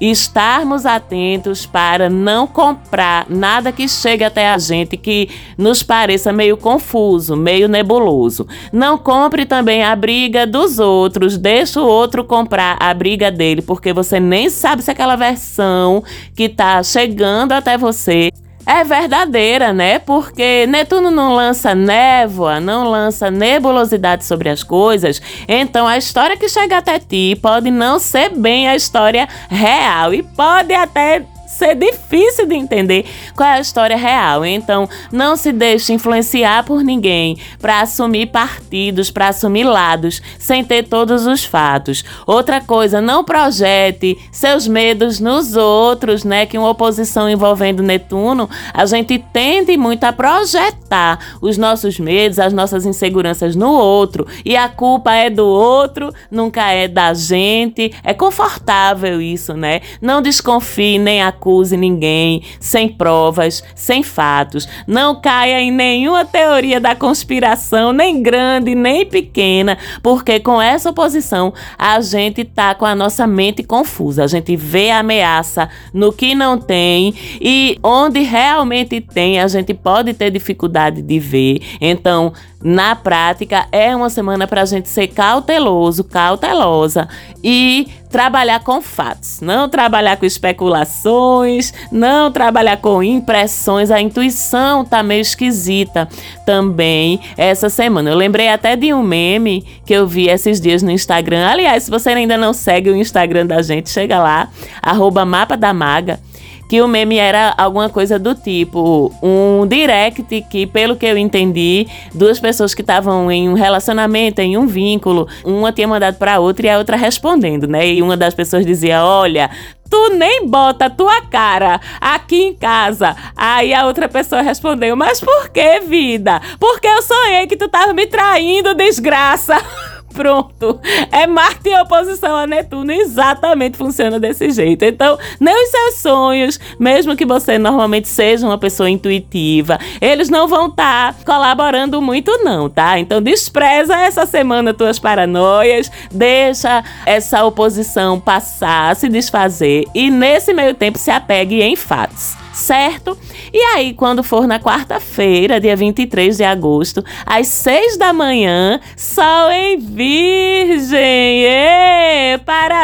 Estarmos 0.00 0.86
atentos 0.86 1.66
para 1.66 2.08
não 2.08 2.46
comprar 2.46 3.26
nada 3.28 3.72
que 3.72 3.88
chegue 3.88 4.24
até 4.24 4.50
a 4.50 4.58
gente 4.58 4.96
que 4.96 5.28
nos 5.56 5.82
pareça 5.82 6.32
meio 6.32 6.56
confuso, 6.56 7.36
meio 7.36 7.68
nebuloso. 7.68 8.46
Não 8.72 8.96
compre 8.96 9.44
também 9.44 9.82
a 9.82 9.94
briga 9.96 10.46
dos 10.46 10.78
outros, 10.78 11.36
deixa 11.36 11.80
o 11.80 11.86
outro 11.86 12.24
comprar 12.24 12.76
a 12.80 12.92
briga 12.94 13.30
dele, 13.30 13.62
porque 13.62 13.92
você 13.92 14.20
nem 14.20 14.48
sabe 14.48 14.82
se 14.82 14.90
aquela 14.90 15.16
versão 15.16 16.02
que 16.34 16.44
está 16.44 16.82
chegando 16.82 17.52
até 17.52 17.76
você 17.76 18.30
é 18.68 18.84
verdadeira, 18.84 19.72
né? 19.72 19.98
Porque 19.98 20.66
Netuno 20.66 21.10
não 21.10 21.34
lança 21.34 21.74
névoa, 21.74 22.60
não 22.60 22.84
lança 22.84 23.30
nebulosidade 23.30 24.26
sobre 24.26 24.50
as 24.50 24.62
coisas. 24.62 25.22
Então 25.48 25.86
a 25.86 25.96
história 25.96 26.36
que 26.36 26.50
chega 26.50 26.76
até 26.76 26.98
ti 26.98 27.34
pode 27.40 27.70
não 27.70 27.98
ser 27.98 28.28
bem 28.28 28.68
a 28.68 28.76
história 28.76 29.26
real 29.48 30.12
e 30.12 30.22
pode 30.22 30.74
até 30.74 31.24
ser 31.58 31.74
difícil 31.74 32.46
de 32.46 32.54
entender 32.54 33.04
qual 33.34 33.48
é 33.48 33.54
a 33.54 33.60
história 33.60 33.96
real. 33.96 34.46
Então, 34.46 34.88
não 35.10 35.36
se 35.36 35.50
deixe 35.50 35.92
influenciar 35.92 36.64
por 36.64 36.84
ninguém 36.84 37.36
para 37.60 37.80
assumir 37.80 38.26
partidos, 38.26 39.10
para 39.10 39.28
assumir 39.28 39.64
lados, 39.64 40.22
sem 40.38 40.62
ter 40.64 40.84
todos 40.84 41.26
os 41.26 41.44
fatos. 41.44 42.04
Outra 42.24 42.60
coisa, 42.60 43.00
não 43.00 43.24
projete 43.24 44.16
seus 44.30 44.68
medos 44.68 45.18
nos 45.18 45.56
outros, 45.56 46.22
né? 46.22 46.46
Que 46.46 46.56
uma 46.56 46.70
oposição 46.70 47.28
envolvendo 47.28 47.82
Netuno, 47.82 48.48
a 48.72 48.86
gente 48.86 49.18
tende 49.32 49.76
muito 49.76 50.04
a 50.04 50.12
projetar 50.12 51.18
os 51.42 51.58
nossos 51.58 51.98
medos, 51.98 52.38
as 52.38 52.52
nossas 52.52 52.86
inseguranças 52.86 53.56
no 53.56 53.72
outro. 53.72 54.26
E 54.44 54.56
a 54.56 54.68
culpa 54.68 55.12
é 55.12 55.28
do 55.28 55.46
outro, 55.46 56.12
nunca 56.30 56.70
é 56.70 56.86
da 56.86 57.12
gente. 57.14 57.92
É 58.04 58.14
confortável 58.14 59.20
isso, 59.20 59.54
né? 59.54 59.80
Não 60.00 60.22
desconfie 60.22 60.98
nem 60.98 61.20
a 61.20 61.32
acuse 61.48 61.76
ninguém, 61.78 62.42
sem 62.60 62.88
provas, 62.88 63.64
sem 63.74 64.02
fatos. 64.02 64.68
Não 64.86 65.18
caia 65.18 65.60
em 65.60 65.70
nenhuma 65.70 66.24
teoria 66.24 66.78
da 66.78 66.94
conspiração, 66.94 67.92
nem 67.92 68.22
grande, 68.22 68.74
nem 68.74 69.06
pequena, 69.06 69.78
porque 70.02 70.38
com 70.40 70.60
essa 70.60 70.90
oposição 70.90 71.54
a 71.78 72.00
gente 72.00 72.44
tá 72.44 72.74
com 72.74 72.84
a 72.84 72.94
nossa 72.94 73.26
mente 73.26 73.62
confusa. 73.62 74.24
A 74.24 74.26
gente 74.26 74.54
vê 74.56 74.90
a 74.90 74.98
ameaça 74.98 75.70
no 75.92 76.12
que 76.12 76.34
não 76.34 76.58
tem 76.58 77.14
e 77.40 77.78
onde 77.82 78.20
realmente 78.20 79.00
tem, 79.00 79.40
a 79.40 79.48
gente 79.48 79.72
pode 79.72 80.12
ter 80.12 80.30
dificuldade 80.30 81.00
de 81.00 81.18
ver. 81.18 81.62
Então, 81.80 82.32
na 82.62 82.96
prática, 82.96 83.66
é 83.70 83.94
uma 83.94 84.10
semana 84.10 84.46
para 84.46 84.62
a 84.62 84.64
gente 84.64 84.88
ser 84.88 85.08
cauteloso, 85.08 86.02
cautelosa 86.02 87.08
e 87.42 87.86
trabalhar 88.10 88.60
com 88.60 88.80
fatos, 88.80 89.40
não 89.40 89.68
trabalhar 89.68 90.16
com 90.16 90.26
especulações, 90.26 91.72
não 91.92 92.32
trabalhar 92.32 92.78
com 92.78 93.00
impressões. 93.00 93.92
A 93.92 94.00
intuição 94.00 94.84
tá 94.84 95.02
meio 95.02 95.20
esquisita 95.20 96.08
também 96.44 97.20
essa 97.36 97.68
semana. 97.68 98.10
Eu 98.10 98.16
lembrei 98.16 98.48
até 98.48 98.74
de 98.74 98.92
um 98.92 99.02
meme 99.02 99.64
que 99.86 99.92
eu 99.92 100.06
vi 100.06 100.28
esses 100.28 100.60
dias 100.60 100.82
no 100.82 100.90
Instagram. 100.90 101.46
Aliás, 101.46 101.84
se 101.84 101.90
você 101.90 102.10
ainda 102.10 102.36
não 102.36 102.52
segue 102.52 102.90
o 102.90 102.96
Instagram 102.96 103.46
da 103.46 103.62
gente, 103.62 103.88
chega 103.88 104.18
lá, 104.18 104.48
arroba 104.82 105.24
mapa 105.24 105.56
da 105.56 105.72
maga 105.72 106.18
que 106.68 106.82
o 106.82 106.86
meme 106.86 107.16
era 107.16 107.54
alguma 107.56 107.88
coisa 107.88 108.18
do 108.18 108.34
tipo 108.34 109.12
um 109.22 109.66
direct 109.66 110.22
que, 110.50 110.66
pelo 110.66 110.96
que 110.96 111.06
eu 111.06 111.16
entendi, 111.16 111.86
duas 112.14 112.38
pessoas 112.38 112.74
que 112.74 112.82
estavam 112.82 113.30
em 113.30 113.48
um 113.48 113.54
relacionamento, 113.54 114.40
em 114.40 114.56
um 114.56 114.66
vínculo, 114.66 115.26
uma 115.44 115.72
tinha 115.72 115.88
mandado 115.88 116.16
para 116.16 116.38
outra 116.38 116.66
e 116.66 116.70
a 116.70 116.78
outra 116.78 116.96
respondendo, 116.96 117.66
né? 117.66 117.88
E 117.88 118.02
uma 118.02 118.16
das 118.16 118.34
pessoas 118.34 118.66
dizia: 118.66 119.02
"Olha, 119.02 119.50
Tu 119.90 120.10
nem 120.10 120.46
bota 120.46 120.90
tua 120.90 121.22
cara 121.22 121.80
aqui 121.98 122.42
em 122.42 122.54
casa. 122.54 123.16
Aí 123.34 123.72
a 123.72 123.86
outra 123.86 124.06
pessoa 124.06 124.42
respondeu: 124.42 124.94
Mas 124.94 125.18
por 125.18 125.48
que, 125.48 125.80
vida? 125.80 126.42
Porque 126.60 126.86
eu 126.86 127.00
sonhei 127.00 127.46
que 127.46 127.56
tu 127.56 127.68
tava 127.68 127.94
me 127.94 128.06
traindo, 128.06 128.74
desgraça. 128.74 129.56
Pronto. 130.18 130.80
É 131.12 131.28
Marte 131.28 131.68
em 131.68 131.80
oposição 131.80 132.36
a 132.36 132.44
Netuno. 132.44 132.90
Exatamente 132.90 133.78
funciona 133.78 134.18
desse 134.18 134.50
jeito. 134.50 134.84
Então, 134.84 135.16
nem 135.38 135.54
os 135.62 135.70
seus 135.70 135.94
sonhos, 135.98 136.58
mesmo 136.76 137.14
que 137.14 137.24
você 137.24 137.56
normalmente 137.56 138.08
seja 138.08 138.44
uma 138.44 138.58
pessoa 138.58 138.90
intuitiva, 138.90 139.78
eles 140.00 140.28
não 140.28 140.48
vão 140.48 140.66
estar 140.66 141.14
tá 141.14 141.18
colaborando 141.24 142.02
muito, 142.02 142.36
não, 142.42 142.68
tá? 142.68 142.98
Então, 142.98 143.22
despreza 143.22 143.96
essa 143.96 144.26
semana 144.26 144.74
tuas 144.74 144.98
paranoias, 144.98 145.88
deixa 146.10 146.82
essa 147.06 147.44
oposição 147.44 148.18
passar, 148.18 148.96
se 148.96 149.08
desfazer 149.08 149.84
e, 149.94 150.10
nesse 150.10 150.52
meio 150.52 150.74
tempo, 150.74 150.98
se 150.98 151.12
apegue 151.12 151.62
em 151.62 151.76
fatos 151.76 152.36
certo? 152.58 153.16
E 153.52 153.58
aí, 153.58 153.94
quando 153.94 154.22
for 154.22 154.46
na 154.46 154.58
quarta-feira, 154.58 155.60
dia 155.60 155.76
23 155.76 156.36
de 156.36 156.44
agosto, 156.44 157.04
às 157.24 157.46
6 157.46 157.96
da 157.96 158.12
manhã, 158.12 158.80
Sol 158.96 159.50
em 159.50 159.78
Virgem! 159.78 161.44
Ê! 161.44 161.77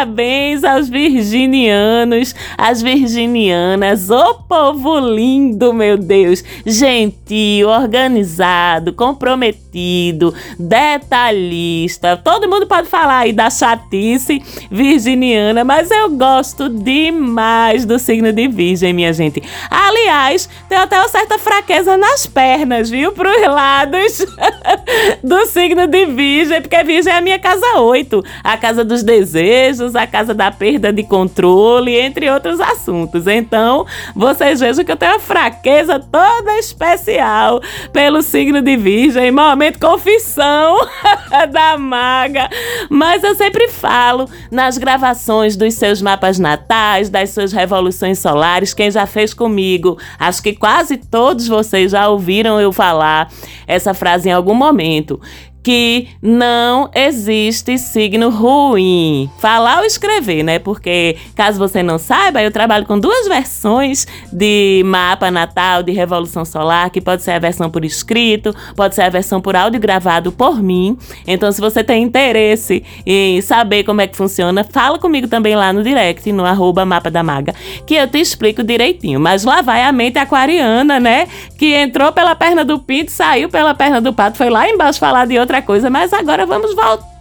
Parabéns 0.05 0.63
aos 0.65 0.91
virginianos, 0.91 2.35
às 2.59 2.83
virginianas, 2.83 4.11
ô 4.11 4.35
povo 4.35 4.99
lindo, 4.99 5.73
meu 5.73 5.97
Deus! 5.97 6.45
Gentil, 6.67 7.71
organizado, 7.71 8.93
comprometido, 8.93 10.35
detalhista. 10.59 12.19
Todo 12.19 12.51
mundo 12.51 12.67
pode 12.67 12.87
falar 12.87 13.21
aí 13.21 13.33
da 13.33 13.49
chatice 13.49 14.43
virginiana, 14.71 15.65
mas 15.65 15.91
eu 15.91 16.11
gosto 16.11 16.69
demais 16.69 17.87
do 17.87 17.99
signo 17.99 18.31
de 18.31 18.47
Virgem, 18.47 18.93
minha 18.93 19.13
gente. 19.13 19.43
Aliás, 19.71 20.51
tem 20.69 20.77
até 20.77 20.99
uma 20.99 21.09
certa 21.09 21.39
fraqueza 21.39 21.97
nas 21.97 22.27
pernas, 22.27 22.91
viu? 22.91 23.11
Para 23.13 23.31
os 23.31 23.47
lados 23.47 24.27
do 25.25 25.47
signo 25.47 25.87
de 25.87 26.05
Virgem, 26.05 26.61
porque 26.61 26.85
Virgem 26.85 27.11
é 27.11 27.17
a 27.17 27.23
minha 27.23 27.39
casa 27.39 27.81
8, 27.81 28.23
a 28.45 28.59
casa 28.59 28.85
dos 28.85 29.03
desejos, 29.03 29.94
a 29.97 30.07
casa 30.07 30.35
da 30.35 30.51
perda 30.51 30.93
de 30.93 31.03
controle, 31.03 31.97
entre 31.97 32.31
outros 32.31 32.61
assuntos. 32.61 33.27
Então, 33.27 33.87
vocês 34.15 34.61
vejam 34.61 34.85
que 34.85 34.93
eu 34.93 34.97
tenho 34.97 35.13
uma 35.13 35.21
fraqueza 35.21 35.99
toda 35.99 36.59
especial 36.59 37.61
pelo 37.93 38.23
signo 38.23 38.61
de 38.61 38.77
Virgem. 38.77 39.31
Momento 39.31 39.79
confissão 39.79 40.79
da 41.53 41.77
maga. 41.79 42.49
Mas 42.91 43.23
eu 43.25 43.35
sempre 43.35 43.69
falo 43.69 44.29
nas 44.51 44.79
gravações 44.79 45.57
dos 45.57 45.75
seus 45.75 46.03
mapas 46.03 46.39
natais, 46.39 47.09
das 47.09 47.31
suas 47.31 47.53
revoluções 47.53 48.19
solares, 48.19 48.75
quem 48.75 48.91
já 48.91 49.07
fez 49.07 49.33
comigo 49.33 49.45
comigo. 49.45 49.99
Acho 50.19 50.43
que 50.43 50.55
quase 50.55 50.97
todos 50.97 51.47
vocês 51.47 51.93
já 51.93 52.09
ouviram 52.09 52.61
eu 52.61 52.73
falar 52.73 53.31
essa 53.67 53.95
frase 53.95 54.29
em 54.29 54.33
algum 54.33 54.55
momento 54.55 55.21
que 55.65 56.09
não 56.21 56.91
existe 56.95 57.79
signo 57.79 58.29
ruim. 58.29 59.31
Falar 59.39 59.79
ou 59.79 59.85
escrever, 59.87 60.43
né? 60.43 60.59
Porque, 60.59 61.17
caso 61.35 61.59
você 61.59 61.83
não 61.83 61.99
saiba, 61.99 62.43
eu 62.43 62.53
trabalho 62.53 62.85
com 62.85 62.99
duas 62.99 63.27
versões 63.27 64.07
de 64.31 64.83
mapa 64.85 65.31
natal, 65.31 65.83
de 65.83 65.91
Revolução 65.91 66.45
Solar, 66.45 66.91
que 66.91 67.01
pode 67.01 67.23
ser 67.23 67.31
a 67.31 67.39
versão 67.39 67.71
por 67.71 67.83
escrito, 67.83 68.55
pode 68.77 68.95
ser 68.95 69.03
a 69.03 69.09
versão 69.09 69.41
por 69.41 69.57
áudio 69.57 69.81
gravado 69.81 70.31
por 70.31 70.63
mim. 70.63 70.99
Então, 71.27 71.51
se 71.51 71.63
você 71.63 71.83
tem 71.83 72.03
interesse 72.03 72.85
em 73.07 73.41
saber 73.41 73.85
como 73.85 74.03
é 74.03 74.07
que 74.07 74.17
funciona, 74.17 74.65
fala 74.65 74.99
comigo 74.99 75.29
também 75.29 75.57
lá 75.57 75.73
no 75.73 75.83
direct, 75.83 76.31
no 76.31 76.45
arroba 76.45 76.85
mapa 76.85 77.11
da 77.11 77.23
maga, 77.23 77.55
que 77.87 77.95
eu 77.95 78.07
te 78.07 78.21
explico 78.21 78.63
direitinho. 78.63 79.19
Mas 79.19 79.45
lá 79.45 79.63
vai 79.63 79.83
a 79.83 79.93
mente 79.93 80.19
aquariana, 80.19 81.01
né? 81.01 81.27
Que 81.57 81.75
entrou 81.75 82.13
pela 82.13 82.35
perna 82.35 82.67
do 82.67 82.79
pinto, 82.79 83.11
saiu 83.11 83.49
pela 83.49 83.75
perna 83.75 83.99
do 83.99 84.13
pato, 84.13 84.37
foi 84.37 84.51
lá 84.51 84.69
embaixo 84.69 85.01
falar 85.01 85.27
de 85.27 85.39
outra 85.39 85.54
outra 85.55 85.63
coisa, 85.63 85.89
mas 85.91 86.13
agora 86.13 86.47
vamos 86.47 86.75
voltar 86.75 87.14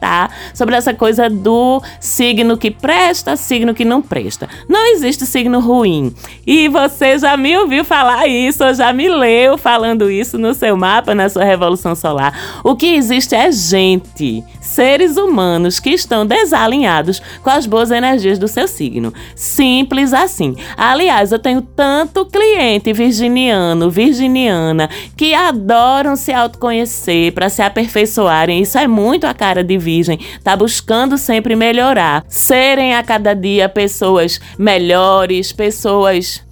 sobre 0.54 0.76
essa 0.76 0.94
coisa 0.94 1.30
do 1.30 1.82
signo 2.00 2.58
que 2.58 2.72
presta, 2.72 3.36
signo 3.36 3.74
que 3.74 3.86
não 3.86 4.02
presta. 4.02 4.50
Não 4.68 4.88
existe 4.94 5.26
signo 5.26 5.60
ruim. 5.60 6.14
E 6.46 6.68
você 6.68 7.18
já 7.20 7.38
me 7.38 7.56
ouviu 7.58 7.84
falar 7.84 8.28
isso, 8.28 8.64
ou 8.64 8.74
já 8.74 8.92
me 8.92 9.08
leu 9.08 9.58
falando 9.58 10.10
isso 10.10 10.38
no 10.38 10.54
seu 10.54 10.76
mapa, 10.76 11.14
na 11.14 11.30
sua 11.30 11.44
revolução 11.44 11.96
solar. 11.96 12.62
O 12.64 12.76
que 12.76 12.96
existe 12.96 13.36
é 13.36 13.52
gente, 13.52 14.44
seres 14.62 15.18
humanos 15.18 15.80
que 15.80 15.92
estão 15.92 16.26
desalinhados 16.26 17.22
com 17.42 17.50
as 17.50 17.66
boas 17.66 17.92
energias 17.92 18.40
do 18.40 18.48
seu 18.48 18.68
signo. 18.68 19.14
Simples 19.36 20.14
assim. 20.14 20.56
Aliás, 20.76 21.32
eu 21.32 21.40
tenho 21.40 21.62
tanto 21.62 22.26
cliente 22.26 22.94
virginiano, 22.94 23.90
virginiana, 23.90 24.90
que 25.16 25.34
adoram 25.34 26.16
se 26.16 26.32
autoconhecer 26.32 27.32
para 27.34 27.50
se 27.50 27.62
aperfeiçoar 27.62 28.24
abençoarem. 28.24 28.62
Isso 28.62 28.78
é 28.78 28.88
muito 28.88 29.26
a 29.26 29.34
cara 29.34 29.64
de 29.64 29.78
virgem. 29.94 30.20
Tá 30.44 30.56
buscando 30.56 31.18
sempre 31.18 31.56
melhorar. 31.56 32.24
Serem 32.28 32.96
a 32.96 33.04
cada 33.04 33.34
dia 33.34 33.70
pessoas 33.70 34.40
melhores, 34.58 35.52
pessoas 35.52 36.44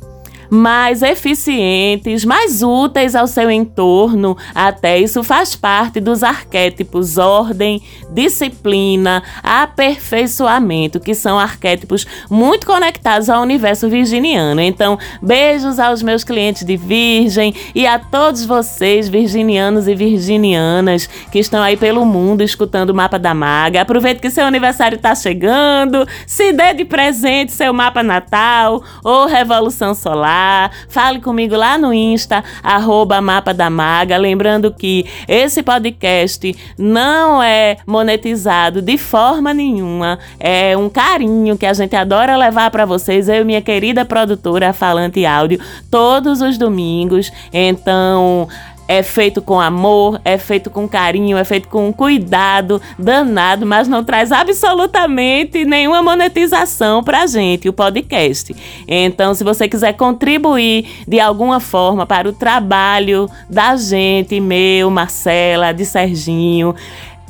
mais 0.51 1.01
eficientes, 1.01 2.25
mais 2.25 2.61
úteis 2.61 3.15
ao 3.15 3.25
seu 3.25 3.49
entorno. 3.49 4.37
Até 4.53 4.99
isso 4.99 5.23
faz 5.23 5.55
parte 5.55 6.01
dos 6.01 6.23
arquétipos 6.23 7.17
ordem, 7.17 7.81
disciplina, 8.11 9.23
aperfeiçoamento, 9.41 10.99
que 10.99 11.15
são 11.15 11.39
arquétipos 11.39 12.05
muito 12.29 12.67
conectados 12.67 13.29
ao 13.29 13.41
universo 13.41 13.87
virginiano. 13.87 14.59
Então, 14.59 14.99
beijos 15.21 15.79
aos 15.79 16.03
meus 16.03 16.25
clientes 16.25 16.65
de 16.65 16.75
Virgem 16.75 17.55
e 17.73 17.87
a 17.87 17.97
todos 17.97 18.43
vocês, 18.43 19.07
virginianos 19.07 19.87
e 19.87 19.95
virginianas, 19.95 21.07
que 21.31 21.39
estão 21.39 21.63
aí 21.63 21.77
pelo 21.77 22.05
mundo 22.05 22.43
escutando 22.43 22.89
o 22.89 22.95
mapa 22.95 23.17
da 23.17 23.33
maga. 23.33 23.81
Aproveite 23.81 24.19
que 24.19 24.29
seu 24.29 24.43
aniversário 24.43 24.97
está 24.97 25.15
chegando, 25.15 26.05
se 26.27 26.51
dê 26.51 26.73
de 26.73 26.83
presente 26.83 27.53
seu 27.53 27.73
mapa 27.73 28.03
natal 28.03 28.83
ou 29.01 29.27
revolução 29.27 29.95
solar. 29.95 30.40
Fale 30.89 31.19
comigo 31.19 31.55
lá 31.55 31.77
no 31.77 31.93
Insta, 31.93 32.43
arroba 32.63 33.21
mapa 33.21 33.53
da 33.53 33.69
maga. 33.69 34.17
Lembrando 34.17 34.71
que 34.71 35.05
esse 35.27 35.63
podcast 35.63 36.55
não 36.77 37.41
é 37.41 37.77
monetizado 37.85 38.81
de 38.81 38.97
forma 38.97 39.53
nenhuma. 39.53 40.19
É 40.39 40.75
um 40.77 40.89
carinho 40.89 41.57
que 41.57 41.65
a 41.65 41.73
gente 41.73 41.95
adora 41.95 42.35
levar 42.35 42.69
para 42.71 42.85
vocês, 42.85 43.29
eu 43.29 43.41
e 43.41 43.43
minha 43.43 43.61
querida 43.61 44.05
produtora 44.05 44.73
Falante 44.73 45.25
Áudio, 45.25 45.59
todos 45.89 46.41
os 46.41 46.57
domingos. 46.57 47.31
Então, 47.53 48.47
é 48.91 49.01
feito 49.01 49.41
com 49.41 49.57
amor, 49.57 50.19
é 50.25 50.37
feito 50.37 50.69
com 50.69 50.85
carinho, 50.85 51.37
é 51.37 51.45
feito 51.45 51.69
com 51.69 51.93
cuidado 51.93 52.81
danado, 52.99 53.65
mas 53.65 53.87
não 53.87 54.03
traz 54.03 54.33
absolutamente 54.33 55.63
nenhuma 55.63 56.03
monetização 56.03 57.01
pra 57.01 57.25
gente, 57.25 57.69
o 57.69 57.73
podcast. 57.73 58.53
Então, 58.85 59.33
se 59.33 59.45
você 59.45 59.69
quiser 59.69 59.93
contribuir 59.93 61.05
de 61.07 61.21
alguma 61.21 61.61
forma 61.61 62.05
para 62.05 62.27
o 62.27 62.33
trabalho 62.33 63.29
da 63.49 63.77
gente, 63.77 64.41
meu, 64.41 64.91
Marcela, 64.91 65.71
de 65.71 65.85
Serginho, 65.85 66.75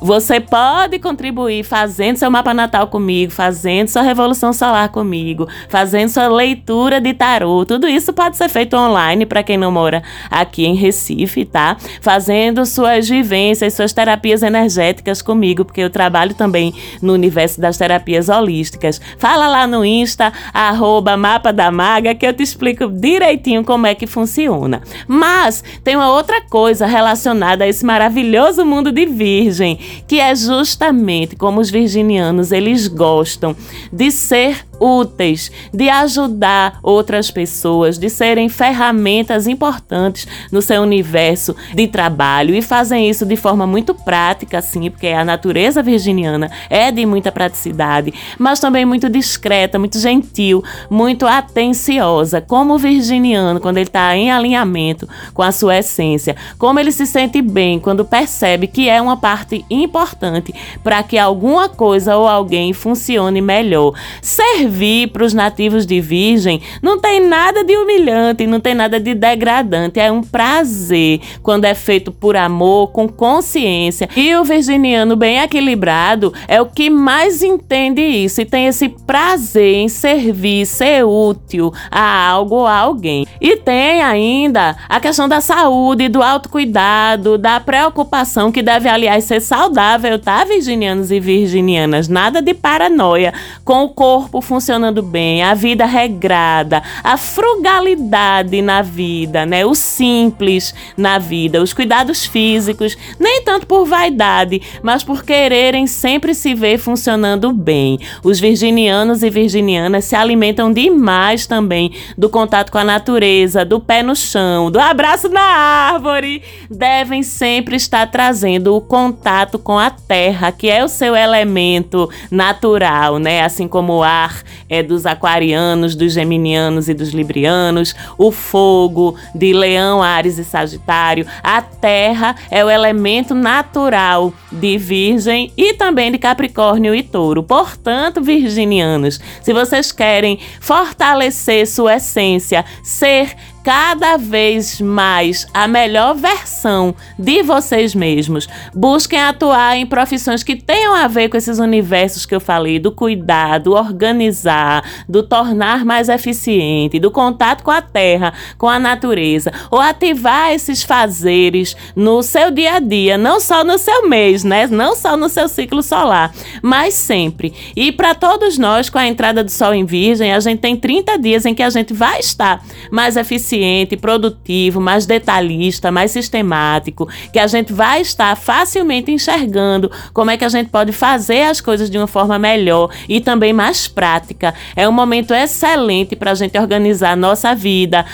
você 0.01 0.39
pode 0.39 0.97
contribuir 0.97 1.63
fazendo 1.63 2.17
seu 2.17 2.31
mapa 2.31 2.55
natal 2.55 2.87
comigo, 2.87 3.31
fazendo 3.31 3.87
sua 3.87 4.01
revolução 4.01 4.51
solar 4.51 4.89
comigo, 4.89 5.47
fazendo 5.69 6.09
sua 6.09 6.27
leitura 6.27 6.99
de 6.99 7.13
tarô. 7.13 7.63
Tudo 7.65 7.87
isso 7.87 8.11
pode 8.11 8.35
ser 8.35 8.49
feito 8.49 8.75
online 8.75 9.27
para 9.27 9.43
quem 9.43 9.57
não 9.57 9.71
mora 9.71 10.01
aqui 10.29 10.65
em 10.65 10.73
Recife, 10.73 11.45
tá? 11.45 11.77
Fazendo 12.01 12.65
suas 12.65 13.07
vivências, 13.07 13.75
suas 13.75 13.93
terapias 13.93 14.41
energéticas 14.41 15.21
comigo, 15.21 15.63
porque 15.63 15.81
eu 15.81 15.89
trabalho 15.89 16.33
também 16.33 16.73
no 16.99 17.13
universo 17.13 17.61
das 17.61 17.77
terapias 17.77 18.27
holísticas. 18.27 18.99
Fala 19.19 19.47
lá 19.47 19.67
no 19.67 19.85
Insta, 19.85 20.33
arroba 20.51 21.15
mapa 21.15 21.53
da 21.53 21.69
maga, 21.71 22.15
que 22.15 22.25
eu 22.25 22.33
te 22.33 22.41
explico 22.41 22.87
direitinho 22.87 23.63
como 23.63 23.85
é 23.85 23.93
que 23.93 24.07
funciona. 24.07 24.81
Mas 25.07 25.63
tem 25.83 25.95
uma 25.95 26.11
outra 26.11 26.41
coisa 26.41 26.87
relacionada 26.87 27.65
a 27.65 27.67
esse 27.67 27.85
maravilhoso 27.85 28.65
mundo 28.65 28.91
de 28.91 29.05
virgem 29.05 29.79
que 30.07 30.19
é 30.19 30.35
justamente 30.35 31.35
como 31.35 31.59
os 31.59 31.69
virginianos 31.69 32.51
eles 32.51 32.87
gostam 32.87 33.55
de 33.91 34.11
ser 34.11 34.65
úteis, 34.81 35.51
de 35.71 35.89
ajudar 35.89 36.79
outras 36.81 37.29
pessoas, 37.29 37.99
de 37.99 38.09
serem 38.09 38.49
ferramentas 38.49 39.45
importantes 39.45 40.27
no 40.51 40.61
seu 40.61 40.81
universo 40.81 41.55
de 41.75 41.87
trabalho 41.87 42.55
e 42.55 42.61
fazem 42.61 43.07
isso 43.07 43.25
de 43.25 43.35
forma 43.35 43.67
muito 43.67 43.93
prática, 43.93 44.61
sim, 44.61 44.89
porque 44.89 45.07
a 45.07 45.23
natureza 45.23 45.83
virginiana 45.83 46.49
é 46.69 46.91
de 46.91 47.05
muita 47.05 47.31
praticidade, 47.31 48.11
mas 48.39 48.59
também 48.59 48.83
muito 48.83 49.07
discreta, 49.07 49.77
muito 49.77 49.99
gentil, 49.99 50.63
muito 50.89 51.27
atenciosa. 51.27 52.41
Como 52.41 52.73
o 52.73 52.79
virginiano, 52.79 53.59
quando 53.59 53.77
ele 53.77 53.87
está 53.87 54.15
em 54.15 54.31
alinhamento 54.31 55.07
com 55.33 55.43
a 55.43 55.51
sua 55.51 55.77
essência, 55.77 56.35
como 56.57 56.79
ele 56.79 56.91
se 56.91 57.05
sente 57.05 57.41
bem 57.41 57.79
quando 57.79 58.03
percebe 58.03 58.65
que 58.65 58.89
é 58.89 58.99
uma 58.99 59.17
parte 59.17 59.63
importante 59.69 60.53
para 60.83 61.03
que 61.03 61.17
alguma 61.17 61.69
coisa 61.69 62.17
ou 62.17 62.27
alguém 62.27 62.73
funcione 62.73 63.41
melhor. 63.41 63.93
Servir 64.21 64.70
servir 64.71 65.07
para 65.07 65.25
os 65.25 65.33
nativos 65.33 65.85
de 65.85 65.99
Virgem 65.99 66.61
não 66.81 66.97
tem 66.97 67.19
nada 67.19 67.63
de 67.63 67.75
humilhante, 67.75 68.47
não 68.47 68.59
tem 68.59 68.73
nada 68.73 68.99
de 68.99 69.13
degradante. 69.13 69.99
É 69.99 70.11
um 70.11 70.23
prazer 70.23 71.19
quando 71.43 71.65
é 71.65 71.75
feito 71.75 72.11
por 72.11 72.37
amor, 72.37 72.91
com 72.91 73.07
consciência. 73.07 74.07
E 74.15 74.33
o 74.35 74.43
virginiano 74.43 75.15
bem 75.15 75.39
equilibrado 75.39 76.33
é 76.47 76.61
o 76.61 76.65
que 76.65 76.89
mais 76.89 77.43
entende 77.43 78.01
isso 78.01 78.41
e 78.41 78.45
tem 78.45 78.67
esse 78.67 78.87
prazer 78.87 79.75
em 79.75 79.89
servir, 79.89 80.65
ser 80.65 81.05
útil 81.05 81.73
a 81.89 82.29
algo 82.29 82.55
ou 82.55 82.65
a 82.65 82.77
alguém. 82.77 83.27
E 83.41 83.57
tem 83.57 84.01
ainda 84.01 84.77
a 84.87 84.99
questão 84.99 85.27
da 85.27 85.41
saúde, 85.41 86.07
do 86.07 86.23
autocuidado, 86.23 87.37
da 87.37 87.59
preocupação 87.59 88.51
que 88.51 88.61
deve, 88.61 88.87
aliás, 88.87 89.25
ser 89.25 89.41
saudável, 89.41 90.17
tá, 90.17 90.45
virginianos 90.45 91.11
e 91.11 91.19
virginianas? 91.19 92.07
Nada 92.07 92.41
de 92.41 92.53
paranoia 92.53 93.33
com 93.65 93.83
o 93.83 93.89
corpo 93.89 94.41
funcionando 94.41 94.60
funcionando 94.61 95.01
bem, 95.01 95.41
a 95.41 95.55
vida 95.55 95.85
regrada, 95.85 96.83
a 97.03 97.17
frugalidade 97.17 98.61
na 98.61 98.83
vida, 98.83 99.43
né? 99.43 99.65
O 99.65 99.73
simples 99.73 100.71
na 100.95 101.17
vida, 101.17 101.63
os 101.63 101.73
cuidados 101.73 102.27
físicos, 102.27 102.95
nem 103.19 103.41
tanto 103.41 103.65
por 103.65 103.87
vaidade, 103.87 104.61
mas 104.83 105.03
por 105.03 105.23
quererem 105.23 105.87
sempre 105.87 106.35
se 106.35 106.53
ver 106.53 106.77
funcionando 106.77 107.51
bem. 107.51 107.97
Os 108.23 108.39
virginianos 108.39 109.23
e 109.23 109.31
virginianas 109.31 110.05
se 110.05 110.15
alimentam 110.15 110.71
demais 110.71 111.47
também 111.47 111.91
do 112.15 112.29
contato 112.29 112.71
com 112.71 112.77
a 112.77 112.83
natureza, 112.83 113.65
do 113.65 113.79
pé 113.79 114.03
no 114.03 114.15
chão, 114.15 114.69
do 114.69 114.79
abraço 114.79 115.27
na 115.27 115.41
árvore. 115.41 116.43
Devem 116.69 117.23
sempre 117.23 117.75
estar 117.77 118.05
trazendo 118.11 118.75
o 118.75 118.81
contato 118.81 119.57
com 119.57 119.79
a 119.79 119.89
terra, 119.89 120.51
que 120.51 120.69
é 120.69 120.83
o 120.83 120.87
seu 120.87 121.15
elemento 121.15 122.07
natural, 122.29 123.17
né? 123.17 123.41
Assim 123.41 123.67
como 123.67 123.93
o 123.93 124.03
ar 124.03 124.43
é 124.69 124.81
dos 124.81 125.05
aquarianos, 125.05 125.95
dos 125.95 126.13
geminianos 126.13 126.89
e 126.89 126.93
dos 126.93 127.09
librianos, 127.09 127.95
o 128.17 128.31
fogo 128.31 129.15
de 129.33 129.53
Leão, 129.53 130.01
Ares 130.01 130.37
e 130.37 130.43
Sagitário, 130.43 131.25
a 131.43 131.61
terra 131.61 132.35
é 132.49 132.63
o 132.63 132.69
elemento 132.69 133.33
natural 133.33 134.33
de 134.51 134.77
Virgem 134.77 135.51
e 135.57 135.73
também 135.73 136.11
de 136.11 136.17
Capricórnio 136.17 136.93
e 136.93 137.03
Touro. 137.03 137.43
Portanto, 137.43 138.21
virginianos, 138.21 139.19
se 139.41 139.53
vocês 139.53 139.91
querem 139.91 140.39
fortalecer 140.59 141.67
sua 141.67 141.95
essência, 141.95 142.65
ser 142.83 143.35
cada 143.63 144.17
vez 144.17 144.81
mais 144.81 145.45
a 145.53 145.67
melhor 145.67 146.15
versão 146.15 146.95
de 147.17 147.43
vocês 147.43 147.93
mesmos. 147.93 148.47
Busquem 148.73 149.19
atuar 149.19 149.77
em 149.77 149.85
profissões 149.85 150.43
que 150.43 150.55
tenham 150.55 150.95
a 150.95 151.07
ver 151.07 151.29
com 151.29 151.37
esses 151.37 151.59
universos 151.59 152.25
que 152.25 152.33
eu 152.33 152.39
falei, 152.39 152.79
do 152.79 152.91
cuidado, 152.91 153.73
organizar, 153.73 154.83
do 155.07 155.21
tornar 155.21 155.85
mais 155.85 156.09
eficiente, 156.09 156.99
do 156.99 157.11
contato 157.11 157.63
com 157.63 157.71
a 157.71 157.81
terra, 157.81 158.33
com 158.57 158.67
a 158.67 158.79
natureza, 158.79 159.51
ou 159.69 159.79
ativar 159.79 160.51
esses 160.51 160.83
fazeres 160.83 161.75
no 161.95 162.23
seu 162.23 162.49
dia 162.49 162.75
a 162.75 162.79
dia, 162.79 163.17
não 163.17 163.39
só 163.39 163.63
no 163.63 163.77
seu 163.77 164.07
mês, 164.07 164.43
né? 164.43 164.67
Não 164.67 164.95
só 164.95 165.15
no 165.15 165.29
seu 165.29 165.47
ciclo 165.47 165.83
solar, 165.83 166.33
mas 166.61 166.93
sempre. 166.93 167.53
E 167.75 167.91
para 167.91 168.15
todos 168.15 168.57
nós, 168.57 168.89
com 168.89 168.97
a 168.97 169.07
entrada 169.07 169.43
do 169.43 169.51
sol 169.51 169.73
em 169.73 169.85
Virgem, 169.85 170.33
a 170.33 170.39
gente 170.39 170.59
tem 170.59 170.75
30 170.75 171.19
dias 171.19 171.45
em 171.45 171.53
que 171.53 171.63
a 171.63 171.69
gente 171.69 171.93
vai 171.93 172.19
estar 172.19 172.63
mais 172.89 173.17
eficiente 173.17 173.50
eficiente, 173.51 173.97
produtivo, 173.97 174.79
mais 174.79 175.05
detalhista, 175.05 175.91
mais 175.91 176.11
sistemático, 176.11 177.07
que 177.33 177.39
a 177.39 177.47
gente 177.47 177.73
vai 177.73 178.01
estar 178.01 178.35
facilmente 178.37 179.11
enxergando 179.11 179.91
como 180.13 180.31
é 180.31 180.37
que 180.37 180.45
a 180.45 180.49
gente 180.49 180.69
pode 180.69 180.91
fazer 180.91 181.43
as 181.43 181.59
coisas 181.59 181.89
de 181.89 181.97
uma 181.97 182.07
forma 182.07 182.39
melhor 182.39 182.89
e 183.09 183.19
também 183.19 183.51
mais 183.51 183.87
prática. 183.87 184.53
É 184.75 184.87
um 184.87 184.91
momento 184.91 185.33
excelente 185.33 186.15
para 186.15 186.31
a 186.31 186.35
gente 186.35 186.57
organizar 186.57 187.11
a 187.11 187.15
nossa 187.15 187.53
vida, 187.53 188.05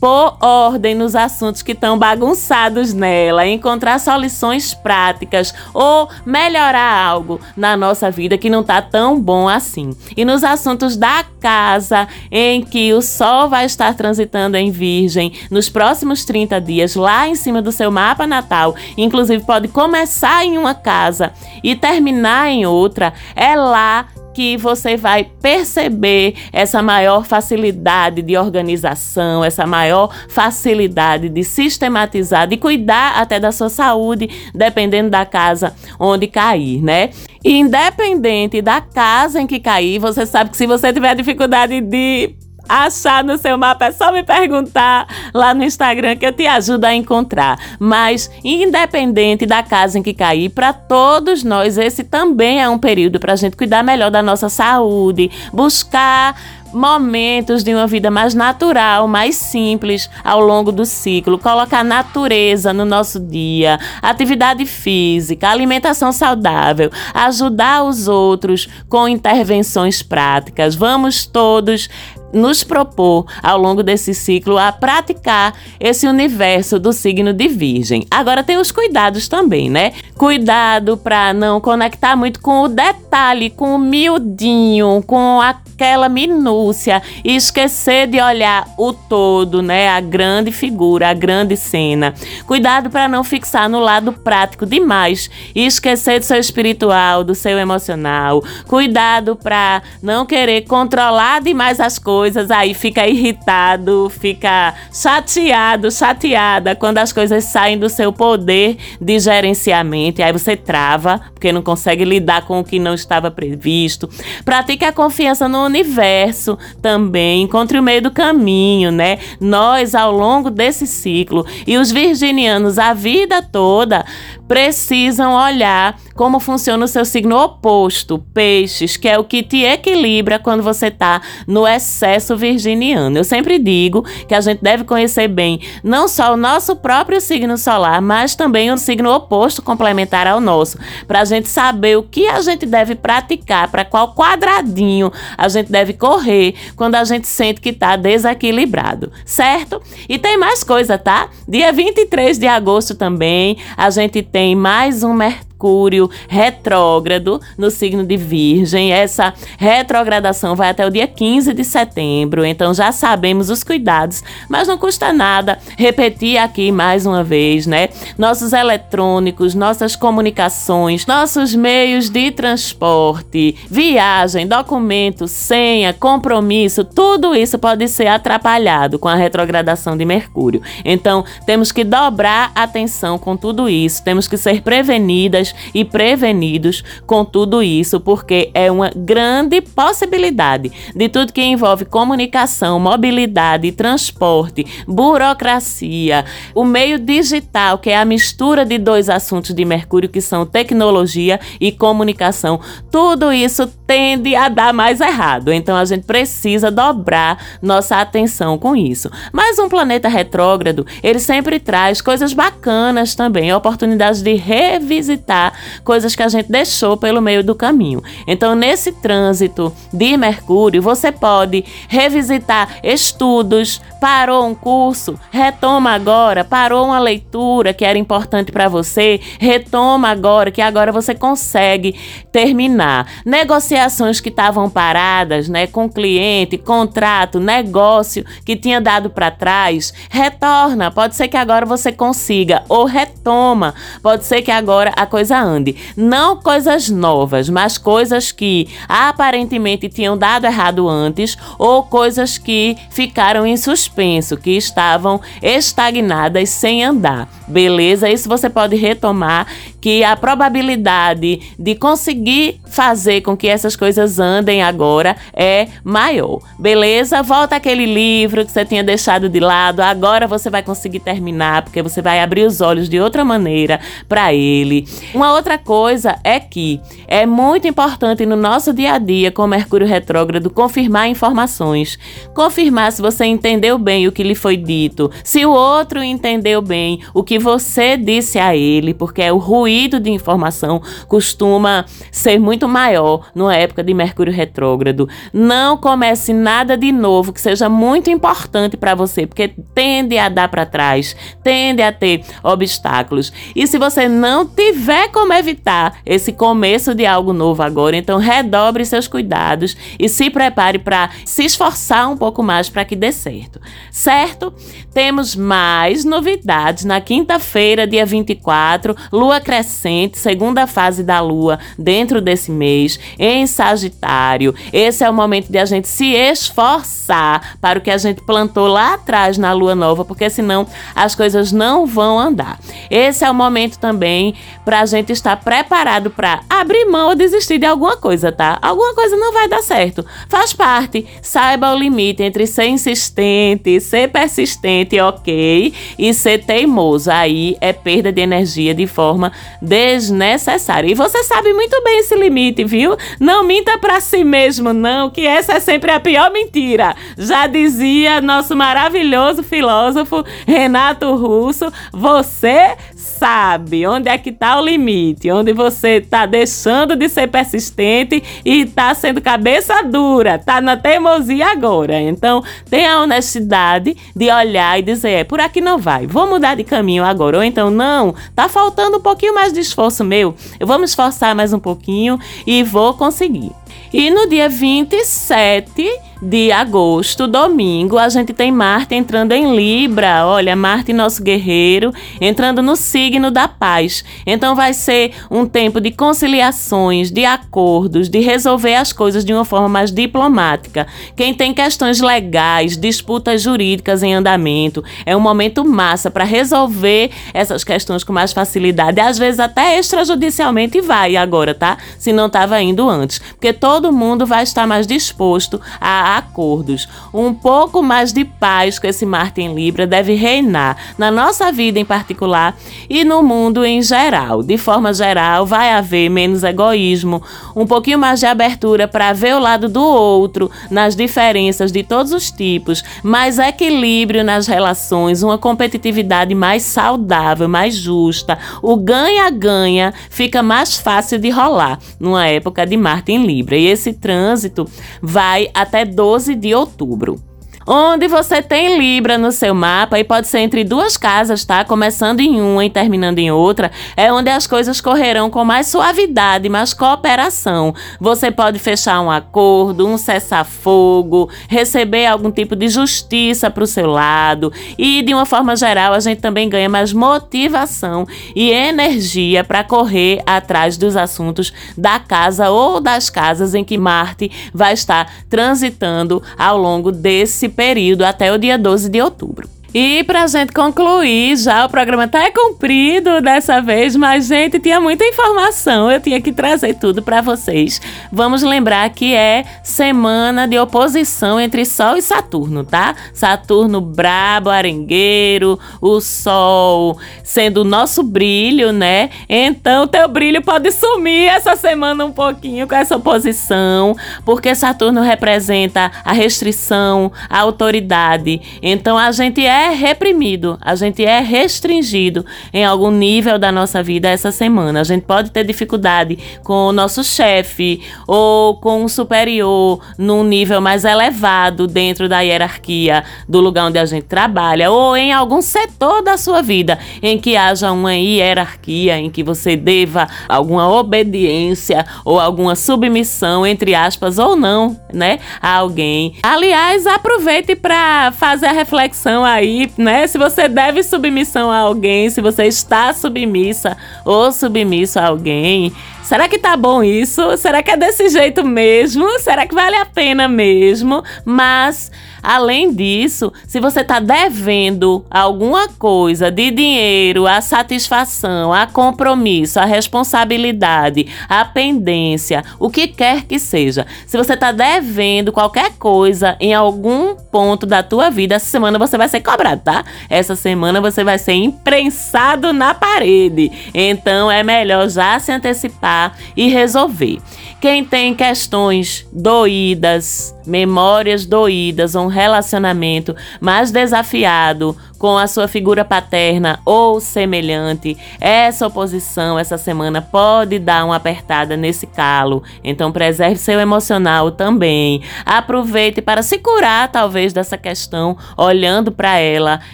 pôr 0.00 0.36
ordem 0.40 0.94
nos 0.94 1.16
assuntos 1.16 1.62
que 1.62 1.72
estão 1.72 1.98
bagunçados 1.98 2.92
nela, 2.92 3.46
encontrar 3.46 3.98
soluções 3.98 4.74
práticas 4.74 5.54
ou 5.72 6.08
melhorar 6.26 7.06
algo 7.06 7.40
na 7.56 7.76
nossa 7.76 8.10
vida 8.10 8.36
que 8.36 8.50
não 8.50 8.60
está 8.60 8.82
tão 8.82 9.20
bom 9.20 9.48
assim. 9.48 9.96
E 10.16 10.24
nos 10.24 10.44
assuntos 10.44 10.96
da 10.96 11.24
casa, 11.40 12.08
em 12.30 12.62
que 12.62 12.92
o 12.92 13.02
Sol 13.02 13.48
vai 13.48 13.64
estar 13.66 13.94
transitando 13.94 14.56
em 14.56 14.70
Virgem 14.70 15.32
nos 15.50 15.68
próximos 15.68 16.24
30 16.24 16.60
dias, 16.60 16.94
lá 16.94 17.28
em 17.28 17.34
cima 17.34 17.62
do 17.62 17.72
seu 17.72 17.90
mapa 17.90 18.26
natal, 18.26 18.74
inclusive 18.96 19.44
pode 19.44 19.68
começar 19.68 20.44
em 20.44 20.58
uma 20.58 20.74
casa 20.74 21.32
e 21.62 21.74
terminar 21.74 22.48
em 22.48 22.66
outra, 22.66 23.12
é 23.34 23.54
lá 23.56 24.06
que 24.34 24.56
você 24.56 24.96
vai 24.96 25.24
perceber 25.40 26.34
essa 26.52 26.82
maior 26.82 27.24
facilidade 27.24 28.20
de 28.20 28.36
organização, 28.36 29.44
essa 29.44 29.66
maior 29.66 30.14
facilidade 30.28 31.28
de 31.28 31.44
sistematizar, 31.44 32.46
de 32.48 32.56
cuidar 32.56 33.14
até 33.16 33.38
da 33.38 33.52
sua 33.52 33.68
saúde, 33.68 34.28
dependendo 34.54 35.08
da 35.08 35.24
casa 35.24 35.74
onde 35.98 36.26
cair, 36.26 36.82
né? 36.82 37.10
Independente 37.44 38.60
da 38.60 38.80
casa 38.80 39.40
em 39.40 39.46
que 39.46 39.60
cair, 39.60 39.98
você 39.98 40.26
sabe 40.26 40.50
que 40.50 40.56
se 40.56 40.66
você 40.66 40.92
tiver 40.92 41.14
dificuldade 41.14 41.80
de 41.80 42.34
achar 42.68 43.22
no 43.24 43.36
seu 43.38 43.56
mapa, 43.56 43.86
é 43.86 43.92
só 43.92 44.12
me 44.12 44.22
perguntar 44.22 45.06
lá 45.32 45.54
no 45.54 45.64
Instagram 45.64 46.16
que 46.16 46.26
eu 46.26 46.32
te 46.32 46.46
ajudo 46.46 46.84
a 46.84 46.94
encontrar. 46.94 47.58
Mas, 47.78 48.30
independente 48.42 49.46
da 49.46 49.62
casa 49.62 49.98
em 49.98 50.02
que 50.02 50.14
cair, 50.14 50.50
para 50.50 50.72
todos 50.72 51.42
nós, 51.42 51.78
esse 51.78 52.04
também 52.04 52.62
é 52.62 52.68
um 52.68 52.78
período 52.78 53.18
para 53.18 53.32
a 53.32 53.36
gente 53.36 53.56
cuidar 53.56 53.82
melhor 53.82 54.10
da 54.10 54.22
nossa 54.22 54.48
saúde, 54.48 55.30
buscar 55.52 56.34
momentos 56.74 57.62
de 57.62 57.72
uma 57.72 57.86
vida 57.86 58.10
mais 58.10 58.34
natural, 58.34 59.06
mais 59.06 59.36
simples 59.36 60.10
ao 60.22 60.40
longo 60.40 60.72
do 60.72 60.84
ciclo, 60.84 61.38
colocar 61.38 61.84
natureza 61.84 62.72
no 62.72 62.84
nosso 62.84 63.20
dia, 63.20 63.78
atividade 64.02 64.66
física, 64.66 65.48
alimentação 65.48 66.12
saudável, 66.12 66.90
ajudar 67.14 67.84
os 67.84 68.08
outros 68.08 68.68
com 68.88 69.08
intervenções 69.08 70.02
práticas. 70.02 70.74
Vamos 70.74 71.24
todos 71.24 71.88
nos 72.34 72.64
propor 72.64 73.26
ao 73.42 73.58
longo 73.58 73.82
desse 73.82 74.12
ciclo 74.12 74.58
a 74.58 74.72
praticar 74.72 75.54
esse 75.78 76.06
universo 76.06 76.78
do 76.78 76.92
signo 76.92 77.32
de 77.32 77.48
Virgem. 77.48 78.06
Agora 78.10 78.42
tem 78.42 78.58
os 78.58 78.70
cuidados 78.70 79.28
também, 79.28 79.70
né? 79.70 79.92
Cuidado 80.16 80.96
para 80.96 81.32
não 81.32 81.60
conectar 81.60 82.16
muito 82.16 82.40
com 82.40 82.62
o 82.62 82.68
detalhe, 82.68 83.50
com 83.50 83.76
o 83.76 83.78
miudinho, 83.78 85.02
com 85.06 85.40
aquela 85.40 86.08
minúcia 86.08 87.02
e 87.24 87.36
esquecer 87.36 88.06
de 88.06 88.20
olhar 88.20 88.66
o 88.76 88.92
todo, 88.92 89.62
né? 89.62 89.88
A 89.88 90.00
grande 90.00 90.50
figura, 90.50 91.08
a 91.10 91.14
grande 91.14 91.56
cena. 91.56 92.14
Cuidado 92.46 92.90
para 92.90 93.08
não 93.08 93.22
fixar 93.22 93.68
no 93.68 93.78
lado 93.78 94.12
prático 94.12 94.66
demais 94.66 95.30
e 95.54 95.64
esquecer 95.64 96.18
do 96.18 96.24
seu 96.24 96.38
espiritual, 96.38 97.22
do 97.22 97.34
seu 97.34 97.58
emocional. 97.58 98.42
Cuidado 98.66 99.36
para 99.36 99.82
não 100.02 100.26
querer 100.26 100.62
controlar 100.62 101.40
demais 101.40 101.80
as 101.80 101.98
coisas 101.98 102.23
coisas, 102.24 102.50
aí 102.50 102.72
fica 102.72 103.06
irritado, 103.06 104.08
fica 104.08 104.72
chateado, 104.90 105.90
chateada 105.90 106.74
quando 106.74 106.96
as 106.96 107.12
coisas 107.12 107.44
saem 107.44 107.76
do 107.76 107.90
seu 107.90 108.14
poder 108.14 108.78
de 108.98 109.18
gerenciamento. 109.18 110.22
E 110.22 110.24
aí 110.24 110.32
você 110.32 110.56
trava, 110.56 111.20
porque 111.34 111.52
não 111.52 111.60
consegue 111.60 112.02
lidar 112.02 112.46
com 112.46 112.60
o 112.60 112.64
que 112.64 112.78
não 112.78 112.94
estava 112.94 113.30
previsto. 113.30 114.08
Pratique 114.42 114.86
a 114.86 114.92
confiança 114.92 115.46
no 115.46 115.66
universo 115.66 116.56
também. 116.80 117.42
Encontre 117.42 117.78
o 117.78 117.82
meio 117.82 118.00
do 118.00 118.10
caminho, 118.10 118.90
né? 118.90 119.18
Nós, 119.38 119.94
ao 119.94 120.10
longo 120.10 120.48
desse 120.48 120.86
ciclo, 120.86 121.44
e 121.66 121.76
os 121.76 121.92
virginianos 121.92 122.78
a 122.78 122.94
vida 122.94 123.42
toda, 123.42 124.02
precisam 124.46 125.34
olhar 125.34 125.98
como 126.14 126.38
funciona 126.38 126.84
o 126.84 126.88
seu 126.88 127.04
signo 127.04 127.36
oposto, 127.36 128.18
peixes, 128.32 128.96
que 128.96 129.08
é 129.08 129.18
o 129.18 129.24
que 129.24 129.42
te 129.42 129.62
equilibra 129.62 130.38
quando 130.38 130.62
você 130.62 130.86
está 130.86 131.20
no 131.46 131.66
excesso 131.66 132.36
virginiano. 132.36 133.18
Eu 133.18 133.24
sempre 133.24 133.58
digo 133.58 134.04
que 134.28 134.34
a 134.34 134.40
gente 134.40 134.62
deve 134.62 134.84
conhecer 134.84 135.28
bem 135.28 135.60
não 135.82 136.06
só 136.06 136.34
o 136.34 136.36
nosso 136.36 136.76
próprio 136.76 137.20
signo 137.20 137.56
solar, 137.58 138.00
mas 138.00 138.34
também 138.34 138.70
o 138.70 138.78
signo 138.78 139.12
oposto 139.12 139.62
complementar 139.62 140.26
ao 140.26 140.40
nosso, 140.40 140.78
para 141.06 141.20
a 141.20 141.24
gente 141.24 141.48
saber 141.48 141.96
o 141.96 142.02
que 142.02 142.28
a 142.28 142.40
gente 142.40 142.66
deve 142.66 142.94
praticar, 142.94 143.70
para 143.70 143.84
qual 143.84 144.14
quadradinho 144.14 145.10
a 145.36 145.48
gente 145.48 145.70
deve 145.70 145.94
correr 145.94 146.54
quando 146.76 146.94
a 146.94 147.04
gente 147.04 147.26
sente 147.26 147.60
que 147.60 147.70
está 147.70 147.96
desequilibrado, 147.96 149.10
certo? 149.24 149.82
E 150.08 150.18
tem 150.18 150.36
mais 150.36 150.62
coisa, 150.62 150.96
tá? 150.96 151.28
Dia 151.48 151.72
23 151.72 152.38
de 152.38 152.46
agosto 152.46 152.94
também 152.94 153.56
a 153.76 153.90
gente 153.90 154.22
tem 154.34 154.56
mais 154.56 155.04
um 155.04 155.14
Mercúrio 155.14 155.53
Mercúrio 155.64 156.10
retrógrado 156.28 157.40
no 157.56 157.70
signo 157.70 158.04
de 158.04 158.18
Virgem. 158.18 158.92
Essa 158.92 159.32
retrogradação 159.56 160.54
vai 160.54 160.68
até 160.68 160.86
o 160.86 160.90
dia 160.90 161.06
15 161.06 161.54
de 161.54 161.64
setembro, 161.64 162.44
então 162.44 162.74
já 162.74 162.92
sabemos 162.92 163.48
os 163.48 163.64
cuidados, 163.64 164.22
mas 164.46 164.68
não 164.68 164.76
custa 164.76 165.10
nada 165.10 165.58
repetir 165.78 166.36
aqui 166.36 166.70
mais 166.70 167.06
uma 167.06 167.24
vez, 167.24 167.66
né? 167.66 167.88
Nossos 168.18 168.52
eletrônicos, 168.52 169.54
nossas 169.54 169.96
comunicações, 169.96 171.06
nossos 171.06 171.54
meios 171.54 172.10
de 172.10 172.30
transporte, 172.30 173.56
viagem, 173.70 174.46
documento, 174.46 175.26
senha, 175.26 175.94
compromisso, 175.94 176.84
tudo 176.84 177.34
isso 177.34 177.58
pode 177.58 177.88
ser 177.88 178.08
atrapalhado 178.08 178.98
com 178.98 179.08
a 179.08 179.14
retrogradação 179.14 179.96
de 179.96 180.04
Mercúrio. 180.04 180.60
Então, 180.84 181.24
temos 181.46 181.72
que 181.72 181.84
dobrar 181.84 182.52
atenção 182.54 183.18
com 183.18 183.34
tudo 183.34 183.66
isso, 183.66 184.04
temos 184.04 184.28
que 184.28 184.36
ser 184.36 184.60
prevenidas 184.60 185.53
e 185.74 185.84
prevenidos 185.84 186.82
com 187.06 187.24
tudo 187.24 187.62
isso, 187.62 188.00
porque 188.00 188.50
é 188.54 188.70
uma 188.70 188.90
grande 188.94 189.60
possibilidade 189.60 190.72
de 190.94 191.08
tudo 191.08 191.32
que 191.32 191.42
envolve 191.42 191.84
comunicação, 191.84 192.78
mobilidade, 192.78 193.72
transporte, 193.72 194.66
burocracia, 194.86 196.24
o 196.54 196.64
meio 196.64 196.98
digital, 196.98 197.78
que 197.78 197.90
é 197.90 197.96
a 197.96 198.04
mistura 198.04 198.64
de 198.64 198.78
dois 198.78 199.08
assuntos 199.08 199.54
de 199.54 199.64
Mercúrio, 199.64 200.08
que 200.08 200.20
são 200.20 200.46
tecnologia 200.46 201.40
e 201.60 201.72
comunicação. 201.72 202.60
Tudo 202.90 203.32
isso 203.32 203.66
tende 203.86 204.34
a 204.34 204.48
dar 204.48 204.72
mais 204.72 205.00
errado. 205.00 205.52
Então 205.52 205.76
a 205.76 205.84
gente 205.84 206.04
precisa 206.04 206.70
dobrar 206.70 207.38
nossa 207.60 208.00
atenção 208.00 208.58
com 208.58 208.74
isso. 208.74 209.10
Mas 209.32 209.58
um 209.58 209.68
planeta 209.68 210.08
retrógrado, 210.08 210.86
ele 211.02 211.18
sempre 211.18 211.58
traz 211.58 212.00
coisas 212.00 212.32
bacanas 212.32 213.14
também, 213.14 213.52
oportunidades 213.52 214.22
de 214.22 214.34
revisitar 214.34 215.43
coisas 215.82 216.14
que 216.14 216.22
a 216.22 216.28
gente 216.28 216.50
deixou 216.50 216.96
pelo 216.96 217.20
meio 217.20 217.42
do 217.42 217.54
caminho. 217.54 218.02
Então, 218.26 218.54
nesse 218.54 218.92
trânsito 218.92 219.72
de 219.92 220.16
Mercúrio, 220.16 220.82
você 220.82 221.10
pode 221.10 221.64
revisitar 221.88 222.78
estudos, 222.82 223.80
parou 224.00 224.46
um 224.46 224.54
curso, 224.54 225.18
retoma 225.30 225.92
agora, 225.92 226.44
parou 226.44 226.86
uma 226.86 226.98
leitura 226.98 227.72
que 227.72 227.84
era 227.84 227.98
importante 227.98 228.52
para 228.52 228.68
você, 228.68 229.20
retoma 229.38 230.08
agora, 230.08 230.50
que 230.50 230.60
agora 230.60 230.92
você 230.92 231.14
consegue 231.14 231.94
terminar. 232.30 233.06
Negociações 233.24 234.20
que 234.20 234.28
estavam 234.28 234.68
paradas, 234.68 235.48
né, 235.48 235.66
com 235.66 235.88
cliente, 235.88 236.58
contrato, 236.58 237.40
negócio 237.40 238.24
que 238.44 238.56
tinha 238.56 238.80
dado 238.80 239.08
para 239.08 239.30
trás, 239.30 239.94
retorna. 240.10 240.90
Pode 240.90 241.14
ser 241.14 241.28
que 241.28 241.36
agora 241.36 241.64
você 241.64 241.90
consiga 241.90 242.62
ou 242.68 242.84
retoma. 242.84 243.74
Pode 244.02 244.24
ser 244.24 244.42
que 244.42 244.50
agora 244.50 244.92
a 244.96 245.06
coisa 245.06 245.23
coisa 245.24 245.40
ande. 245.40 245.74
Não 245.96 246.36
coisas 246.36 246.90
novas, 246.90 247.48
mas 247.48 247.78
coisas 247.78 248.30
que 248.30 248.68
aparentemente 248.86 249.88
tinham 249.88 250.18
dado 250.18 250.44
errado 250.44 250.86
antes 250.86 251.36
ou 251.58 251.82
coisas 251.82 252.36
que 252.36 252.76
ficaram 252.90 253.46
em 253.46 253.56
suspenso, 253.56 254.36
que 254.36 254.50
estavam 254.50 255.20
estagnadas 255.40 256.50
sem 256.50 256.84
andar. 256.84 257.28
Beleza? 257.48 258.10
Isso 258.10 258.28
você 258.28 258.50
pode 258.50 258.76
retomar 258.76 259.46
que 259.84 260.02
a 260.02 260.16
probabilidade 260.16 261.42
de 261.58 261.74
conseguir 261.74 262.58
fazer 262.64 263.20
com 263.20 263.36
que 263.36 263.46
essas 263.46 263.76
coisas 263.76 264.18
andem 264.18 264.62
agora 264.62 265.14
é 265.34 265.68
maior. 265.84 266.40
Beleza? 266.58 267.22
Volta 267.22 267.56
aquele 267.56 267.84
livro 267.84 268.46
que 268.46 268.50
você 268.50 268.64
tinha 268.64 268.82
deixado 268.82 269.28
de 269.28 269.38
lado, 269.40 269.80
agora 269.80 270.26
você 270.26 270.48
vai 270.48 270.62
conseguir 270.62 271.00
terminar 271.00 271.64
porque 271.64 271.82
você 271.82 272.00
vai 272.00 272.20
abrir 272.20 272.46
os 272.46 272.62
olhos 272.62 272.88
de 272.88 272.98
outra 272.98 273.26
maneira 273.26 273.78
para 274.08 274.32
ele. 274.32 274.88
Uma 275.12 275.34
outra 275.34 275.58
coisa 275.58 276.18
é 276.24 276.40
que 276.40 276.80
é 277.06 277.26
muito 277.26 277.68
importante 277.68 278.24
no 278.24 278.36
nosso 278.36 278.72
dia 278.72 278.94
a 278.94 278.98
dia 278.98 279.30
com 279.30 279.46
Mercúrio 279.46 279.86
retrógrado 279.86 280.48
confirmar 280.48 281.10
informações, 281.10 281.98
confirmar 282.34 282.90
se 282.90 283.02
você 283.02 283.26
entendeu 283.26 283.76
bem 283.76 284.08
o 284.08 284.12
que 284.12 284.22
lhe 284.22 284.34
foi 284.34 284.56
dito, 284.56 285.10
se 285.22 285.44
o 285.44 285.50
outro 285.50 286.02
entendeu 286.02 286.62
bem 286.62 287.00
o 287.12 287.22
que 287.22 287.38
você 287.38 287.98
disse 287.98 288.38
a 288.38 288.56
ele, 288.56 288.94
porque 288.94 289.20
é 289.20 289.30
o 289.30 289.36
ruído 289.36 289.73
de 290.00 290.10
informação 290.10 290.80
costuma 291.08 291.84
ser 292.10 292.38
muito 292.38 292.68
maior 292.68 293.30
numa 293.34 293.54
época 293.54 293.82
de 293.82 293.92
Mercúrio 293.92 294.32
retrógrado. 294.32 295.08
Não 295.32 295.76
comece 295.76 296.32
nada 296.32 296.76
de 296.76 296.92
novo 296.92 297.32
que 297.32 297.40
seja 297.40 297.68
muito 297.68 298.10
importante 298.10 298.76
para 298.76 298.94
você, 298.94 299.26
porque 299.26 299.54
tende 299.74 300.16
a 300.16 300.28
dar 300.28 300.48
para 300.48 300.64
trás, 300.64 301.16
tende 301.42 301.82
a 301.82 301.92
ter 301.92 302.24
obstáculos. 302.42 303.32
E 303.54 303.66
se 303.66 303.78
você 303.78 304.08
não 304.08 304.46
tiver 304.46 305.08
como 305.08 305.32
evitar 305.32 305.98
esse 306.06 306.32
começo 306.32 306.94
de 306.94 307.04
algo 307.04 307.32
novo 307.32 307.62
agora, 307.62 307.96
então 307.96 308.18
redobre 308.18 308.84
seus 308.84 309.08
cuidados 309.08 309.76
e 309.98 310.08
se 310.08 310.30
prepare 310.30 310.78
para 310.78 311.10
se 311.24 311.44
esforçar 311.44 312.08
um 312.08 312.16
pouco 312.16 312.42
mais 312.42 312.68
para 312.68 312.84
que 312.84 312.96
dê 312.96 313.12
certo. 313.12 313.60
Certo? 313.90 314.54
Temos 314.92 315.34
mais 315.34 316.04
novidades 316.04 316.84
na 316.84 317.00
quinta 317.00 317.34
quinta-feira, 317.34 317.86
dia 317.86 318.04
24, 318.04 318.94
lua 319.10 319.40
crescente 319.40 319.63
crescente, 319.64 320.18
segunda 320.18 320.66
fase 320.66 321.02
da 321.02 321.20
lua 321.20 321.58
dentro 321.78 322.20
desse 322.20 322.50
mês, 322.50 323.00
em 323.18 323.46
Sagitário. 323.46 324.54
Esse 324.72 325.02
é 325.02 325.10
o 325.10 325.14
momento 325.14 325.50
de 325.50 325.58
a 325.58 325.64
gente 325.64 325.88
se 325.88 326.12
esforçar 326.12 327.56
para 327.60 327.78
o 327.78 327.82
que 327.82 327.90
a 327.90 327.98
gente 327.98 328.20
plantou 328.22 328.66
lá 328.66 328.94
atrás 328.94 329.38
na 329.38 329.52
lua 329.52 329.74
nova, 329.74 330.04
porque 330.04 330.28
senão 330.28 330.66
as 330.94 331.14
coisas 331.14 331.50
não 331.50 331.86
vão 331.86 332.18
andar. 332.18 332.58
Esse 332.90 333.24
é 333.24 333.30
o 333.30 333.34
momento 333.34 333.78
também 333.78 334.34
para 334.64 334.80
a 334.80 334.86
gente 334.86 335.12
estar 335.12 335.36
preparado 335.36 336.10
para 336.10 336.40
abrir 336.48 336.84
mão 336.84 337.08
ou 337.08 337.14
desistir 337.14 337.58
de 337.58 337.66
alguma 337.66 337.96
coisa, 337.96 338.30
tá? 338.30 338.58
Alguma 338.60 338.94
coisa 338.94 339.16
não 339.16 339.32
vai 339.32 339.48
dar 339.48 339.62
certo. 339.62 340.04
Faz 340.28 340.52
parte. 340.52 341.06
Saiba 341.22 341.72
o 341.72 341.78
limite 341.78 342.22
entre 342.22 342.46
ser 342.46 342.66
insistente, 342.66 343.80
ser 343.80 344.10
persistente, 344.10 345.00
ok, 345.00 345.72
e 345.98 346.14
ser 346.14 346.44
teimoso. 346.44 347.10
Aí 347.10 347.56
é 347.60 347.72
perda 347.72 348.12
de 348.12 348.20
energia 348.20 348.74
de 348.74 348.86
forma 348.86 349.32
desnecessária. 349.60 350.90
E 350.90 350.94
você 350.94 351.22
sabe 351.22 351.52
muito 351.52 351.82
bem 351.82 351.98
esse 351.98 352.14
limite, 352.14 352.64
viu? 352.64 352.96
Não 353.20 353.44
minta 353.44 353.78
para 353.78 354.00
si 354.00 354.24
mesmo, 354.24 354.72
não, 354.72 355.10
que 355.10 355.26
essa 355.26 355.54
é 355.54 355.60
sempre 355.60 355.90
a 355.90 356.00
pior 356.00 356.30
mentira. 356.30 356.94
Já 357.16 357.46
dizia 357.46 358.20
nosso 358.20 358.54
maravilhoso 358.56 359.42
filósofo 359.42 360.24
Renato 360.46 361.14
Russo, 361.16 361.72
você 361.92 362.76
sabe 363.18 363.86
onde 363.86 364.08
é 364.08 364.18
que 364.18 364.30
está 364.30 364.60
o 364.60 364.64
limite, 364.64 365.30
onde 365.30 365.52
você 365.52 365.96
está 365.96 366.26
deixando 366.26 366.96
de 366.96 367.08
ser 367.08 367.28
persistente 367.28 368.22
e 368.44 368.62
está 368.62 368.94
sendo 368.94 369.20
cabeça 369.20 369.82
dura, 369.82 370.36
está 370.36 370.60
na 370.60 370.76
teimosia 370.76 371.46
agora. 371.46 372.00
Então, 372.00 372.42
tenha 372.68 372.94
a 372.94 373.02
honestidade 373.02 373.96
de 374.14 374.30
olhar 374.30 374.78
e 374.78 374.82
dizer, 374.82 375.10
é, 375.10 375.24
por 375.24 375.40
aqui 375.40 375.60
não 375.60 375.78
vai, 375.78 376.06
vou 376.06 376.28
mudar 376.28 376.54
de 376.54 376.64
caminho 376.64 377.04
agora. 377.04 377.38
Ou 377.38 377.44
então, 377.44 377.70
não, 377.70 378.14
tá 378.34 378.48
faltando 378.48 378.98
um 378.98 379.00
pouquinho 379.00 379.34
mais 379.34 379.52
de 379.52 379.60
esforço 379.60 380.04
meu, 380.04 380.34
eu 380.58 380.66
vou 380.66 380.78
me 380.78 380.84
esforçar 380.84 381.34
mais 381.34 381.52
um 381.52 381.58
pouquinho 381.58 382.18
e 382.46 382.62
vou 382.62 382.94
conseguir. 382.94 383.52
E 383.92 384.10
no 384.10 384.28
dia 384.28 384.48
27 384.48 385.88
de 386.24 386.50
agosto, 386.50 387.26
domingo, 387.26 387.98
a 387.98 388.08
gente 388.08 388.32
tem 388.32 388.50
Marte 388.50 388.94
entrando 388.94 389.32
em 389.32 389.54
Libra. 389.54 390.26
Olha, 390.26 390.56
Marte, 390.56 390.92
nosso 390.92 391.22
guerreiro, 391.22 391.92
entrando 392.18 392.62
no 392.62 392.76
signo 392.76 393.30
da 393.30 393.46
paz. 393.46 394.02
Então 394.26 394.54
vai 394.54 394.72
ser 394.72 395.12
um 395.30 395.44
tempo 395.44 395.80
de 395.80 395.90
conciliações, 395.90 397.10
de 397.10 397.26
acordos, 397.26 398.08
de 398.08 398.20
resolver 398.20 398.74
as 398.74 398.92
coisas 398.92 399.24
de 399.24 399.34
uma 399.34 399.44
forma 399.44 399.68
mais 399.68 399.90
diplomática. 399.90 400.86
Quem 401.14 401.34
tem 401.34 401.52
questões 401.52 402.00
legais, 402.00 402.76
disputas 402.76 403.42
jurídicas 403.42 404.02
em 404.02 404.14
andamento, 404.14 404.82
é 405.04 405.14
um 405.14 405.20
momento 405.20 405.64
massa 405.64 406.10
para 406.10 406.24
resolver 406.24 407.10
essas 407.34 407.62
questões 407.62 408.02
com 408.02 408.12
mais 408.12 408.32
facilidade, 408.32 408.98
às 408.98 409.18
vezes 409.18 409.40
até 409.40 409.78
extrajudicialmente 409.78 410.80
vai 410.80 411.16
agora, 411.16 411.54
tá? 411.54 411.76
Se 411.98 412.12
não 412.12 412.26
estava 412.26 412.60
indo 412.62 412.88
antes, 412.88 413.18
porque 413.18 413.52
todo 413.52 413.92
mundo 413.92 414.24
vai 414.24 414.42
estar 414.42 414.66
mais 414.66 414.86
disposto 414.86 415.60
a 415.80 416.13
acordos. 416.18 416.88
Um 417.12 417.32
pouco 417.32 417.82
mais 417.82 418.12
de 418.12 418.24
paz 418.24 418.78
com 418.78 418.86
esse 418.86 419.04
Marte 419.04 419.40
em 419.40 419.54
Libra 419.54 419.86
deve 419.86 420.14
reinar 420.14 420.76
na 420.96 421.10
nossa 421.10 421.50
vida 421.52 421.78
em 421.78 421.84
particular 421.84 422.56
e 422.88 423.04
no 423.04 423.22
mundo 423.22 423.64
em 423.64 423.82
geral. 423.82 424.42
De 424.42 424.56
forma 424.56 424.92
geral, 424.92 425.46
vai 425.46 425.70
haver 425.72 426.08
menos 426.08 426.42
egoísmo, 426.42 427.22
um 427.54 427.66
pouquinho 427.66 427.98
mais 427.98 428.20
de 428.20 428.26
abertura 428.26 428.86
para 428.86 429.12
ver 429.12 429.34
o 429.34 429.40
lado 429.40 429.68
do 429.68 429.82
outro, 429.82 430.50
nas 430.70 430.94
diferenças 430.94 431.72
de 431.72 431.82
todos 431.82 432.12
os 432.12 432.30
tipos, 432.30 432.82
mais 433.02 433.38
equilíbrio 433.38 434.24
nas 434.24 434.46
relações, 434.46 435.22
uma 435.22 435.38
competitividade 435.38 436.34
mais 436.34 436.62
saudável, 436.62 437.48
mais 437.48 437.74
justa. 437.74 438.38
O 438.62 438.76
ganha-ganha 438.76 439.92
fica 440.10 440.42
mais 440.42 440.76
fácil 440.76 441.18
de 441.18 441.30
rolar 441.30 441.78
numa 441.98 442.26
época 442.26 442.66
de 442.66 442.76
Marte 442.76 443.12
em 443.12 443.24
Libra. 443.24 443.56
E 443.56 443.66
esse 443.66 443.92
trânsito 443.92 444.68
vai 445.02 445.48
até 445.54 445.84
12 445.94 446.34
de 446.34 446.54
outubro 446.54 447.20
onde 447.66 448.08
você 448.08 448.42
tem 448.42 448.78
Libra 448.78 449.16
no 449.16 449.32
seu 449.32 449.54
mapa 449.54 449.98
e 449.98 450.04
pode 450.04 450.26
ser 450.28 450.40
entre 450.40 450.64
duas 450.64 450.96
casas, 450.96 451.44
tá? 451.44 451.64
Começando 451.64 452.20
em 452.20 452.40
uma 452.40 452.64
e 452.64 452.70
terminando 452.70 453.18
em 453.18 453.30
outra, 453.30 453.70
é 453.96 454.12
onde 454.12 454.30
as 454.30 454.46
coisas 454.46 454.80
correrão 454.80 455.30
com 455.30 455.44
mais 455.44 455.68
suavidade, 455.68 456.48
mais 456.48 456.74
cooperação. 456.74 457.74
Você 458.00 458.30
pode 458.30 458.58
fechar 458.58 459.00
um 459.00 459.10
acordo, 459.10 459.86
um 459.86 459.96
cessar-fogo, 459.96 461.30
receber 461.48 462.06
algum 462.06 462.30
tipo 462.30 462.54
de 462.54 462.68
justiça 462.68 463.50
para 463.50 463.64
o 463.64 463.66
seu 463.66 463.86
lado 463.86 464.52
e, 464.76 465.02
de 465.02 465.14
uma 465.14 465.26
forma 465.26 465.56
geral, 465.56 465.92
a 465.92 466.00
gente 466.00 466.20
também 466.20 466.48
ganha 466.48 466.68
mais 466.68 466.92
motivação 466.92 468.06
e 468.34 468.50
energia 468.50 469.44
para 469.44 469.64
correr 469.64 470.22
atrás 470.26 470.76
dos 470.76 470.96
assuntos 470.96 471.52
da 471.76 471.98
casa 471.98 472.50
ou 472.50 472.80
das 472.80 473.08
casas 473.08 473.54
em 473.54 473.64
que 473.64 473.78
Marte 473.78 474.30
vai 474.52 474.74
estar 474.74 475.10
transitando 475.28 476.22
ao 476.38 476.58
longo 476.58 476.90
desse 476.90 477.48
período 477.54 478.04
até 478.04 478.32
o 478.32 478.38
dia 478.38 478.58
12 478.58 478.88
de 478.88 479.00
outubro. 479.00 479.53
E 479.74 480.04
pra 480.04 480.28
gente 480.28 480.52
concluir, 480.52 481.36
já 481.36 481.66
o 481.66 481.68
programa 481.68 482.06
tá 482.06 482.30
comprido 482.30 483.20
dessa 483.20 483.60
vez, 483.60 483.96
mas 483.96 484.28
gente, 484.28 484.60
tinha 484.60 484.80
muita 484.80 485.04
informação, 485.04 485.90
eu 485.90 486.00
tinha 486.00 486.20
que 486.20 486.32
trazer 486.32 486.74
tudo 486.74 487.02
para 487.02 487.20
vocês. 487.20 487.80
Vamos 488.12 488.44
lembrar 488.44 488.88
que 488.90 489.12
é 489.12 489.44
semana 489.64 490.46
de 490.46 490.56
oposição 490.56 491.40
entre 491.40 491.64
Sol 491.64 491.96
e 491.96 492.02
Saturno, 492.02 492.62
tá? 492.62 492.94
Saturno 493.12 493.80
brabo, 493.80 494.48
arengueiro, 494.48 495.58
o 495.80 496.00
Sol 496.00 496.96
sendo 497.24 497.62
o 497.62 497.64
nosso 497.64 498.04
brilho, 498.04 498.72
né? 498.72 499.10
Então, 499.28 499.88
teu 499.88 500.06
brilho 500.06 500.40
pode 500.40 500.70
sumir 500.70 501.26
essa 501.26 501.56
semana 501.56 502.04
um 502.04 502.12
pouquinho 502.12 502.68
com 502.68 502.76
essa 502.76 502.96
oposição, 502.96 503.96
porque 504.24 504.54
Saturno 504.54 505.00
representa 505.00 505.90
a 506.04 506.12
restrição, 506.12 507.10
a 507.28 507.40
autoridade. 507.40 508.40
Então, 508.62 508.96
a 508.96 509.10
gente 509.10 509.44
é 509.44 509.63
é 509.64 509.70
reprimido, 509.70 510.58
a 510.60 510.74
gente 510.74 511.04
é 511.04 511.20
restringido 511.20 512.24
em 512.52 512.64
algum 512.64 512.90
nível 512.90 513.38
da 513.38 513.50
nossa 513.50 513.82
vida 513.82 514.08
essa 514.08 514.30
semana. 514.30 514.80
A 514.80 514.84
gente 514.84 515.02
pode 515.02 515.30
ter 515.30 515.44
dificuldade 515.44 516.18
com 516.42 516.68
o 516.68 516.72
nosso 516.72 517.02
chefe 517.02 517.80
ou 518.06 518.56
com 518.56 518.84
um 518.84 518.88
superior 518.88 519.80
num 519.96 520.22
nível 520.22 520.60
mais 520.60 520.84
elevado 520.84 521.66
dentro 521.66 522.08
da 522.08 522.20
hierarquia 522.20 523.04
do 523.26 523.40
lugar 523.40 523.66
onde 523.66 523.78
a 523.78 523.86
gente 523.86 524.04
trabalha 524.04 524.70
ou 524.70 524.96
em 524.96 525.12
algum 525.12 525.40
setor 525.40 526.02
da 526.02 526.18
sua 526.18 526.42
vida 526.42 526.78
em 527.02 527.18
que 527.18 527.36
haja 527.36 527.72
uma 527.72 527.94
hierarquia, 527.94 528.98
em 528.98 529.08
que 529.08 529.22
você 529.22 529.56
deva 529.56 530.06
alguma 530.28 530.70
obediência 530.70 531.86
ou 532.04 532.20
alguma 532.20 532.54
submissão, 532.54 533.46
entre 533.46 533.74
aspas, 533.74 534.18
ou 534.18 534.36
não, 534.36 534.78
né, 534.92 535.18
a 535.40 535.56
alguém. 535.56 536.16
Aliás, 536.22 536.86
aproveite 536.86 537.56
para 537.56 538.12
fazer 538.12 538.46
a 538.46 538.52
reflexão 538.52 539.24
aí 539.24 539.53
né? 539.76 540.06
Se 540.06 540.18
você 540.18 540.48
deve 540.48 540.82
submissão 540.82 541.50
a 541.50 541.58
alguém, 541.58 542.10
se 542.10 542.20
você 542.20 542.44
está 542.44 542.92
submissa 542.92 543.76
ou 544.04 544.32
submisso 544.32 544.98
a 544.98 545.06
alguém, 545.06 545.72
será 546.04 546.28
que 546.28 546.38
tá 546.38 546.56
bom 546.56 546.82
isso? 546.82 547.36
Será 547.36 547.62
que 547.62 547.70
é 547.70 547.76
desse 547.76 548.08
jeito 548.08 548.44
mesmo? 548.44 549.18
Será 549.20 549.46
que 549.46 549.54
vale 549.54 549.76
a 549.76 549.86
pena 549.86 550.28
mesmo? 550.28 551.02
Mas 551.24 551.90
Além 552.24 552.72
disso, 552.72 553.30
se 553.46 553.60
você 553.60 553.82
está 553.82 554.00
devendo 554.00 555.04
alguma 555.10 555.68
coisa 555.68 556.30
de 556.30 556.50
dinheiro, 556.50 557.26
a 557.26 557.42
satisfação, 557.42 558.50
a 558.50 558.66
compromisso, 558.66 559.60
a 559.60 559.66
responsabilidade, 559.66 561.06
a 561.28 561.44
pendência, 561.44 562.42
o 562.58 562.70
que 562.70 562.88
quer 562.88 563.24
que 563.24 563.38
seja, 563.38 563.86
se 564.06 564.16
você 564.16 564.32
está 564.32 564.52
devendo 564.52 565.32
qualquer 565.32 565.72
coisa 565.78 566.34
em 566.40 566.54
algum 566.54 567.14
ponto 567.14 567.66
da 567.66 567.82
tua 567.82 568.08
vida, 568.08 568.36
essa 568.36 568.46
semana 568.46 568.78
você 568.78 568.96
vai 568.96 569.08
ser 569.08 569.20
cobrado, 569.20 569.60
tá? 569.60 569.84
Essa 570.08 570.34
semana 570.34 570.80
você 570.80 571.04
vai 571.04 571.18
ser 571.18 571.34
imprensado 571.34 572.54
na 572.54 572.72
parede. 572.72 573.52
Então 573.74 574.30
é 574.30 574.42
melhor 574.42 574.88
já 574.88 575.18
se 575.18 575.30
antecipar 575.30 575.93
e 576.36 576.48
resolver. 576.48 577.18
Quem 577.60 577.84
tem 577.84 578.14
questões 578.14 579.06
doídas, 579.12 580.34
memórias 580.46 581.24
doídas, 581.24 581.94
um 581.94 582.06
relacionamento 582.06 583.16
mais 583.40 583.70
desafiado 583.70 584.76
com 584.98 585.18
a 585.18 585.26
sua 585.26 585.46
figura 585.46 585.84
paterna 585.84 586.60
ou 586.64 586.98
semelhante, 586.98 587.96
essa 588.20 588.66
oposição 588.66 589.38
essa 589.38 589.58
semana 589.58 590.00
pode 590.00 590.58
dar 590.58 590.84
uma 590.84 590.96
apertada 590.96 591.56
nesse 591.56 591.86
calo. 591.86 592.42
Então 592.62 592.90
preserve 592.90 593.36
seu 593.36 593.60
emocional 593.60 594.30
também. 594.30 595.02
Aproveite 595.26 596.00
para 596.00 596.22
se 596.22 596.38
curar 596.38 596.90
talvez 596.90 597.34
dessa 597.34 597.58
questão, 597.58 598.16
olhando 598.36 598.90
para 598.90 599.18
ela 599.18 599.60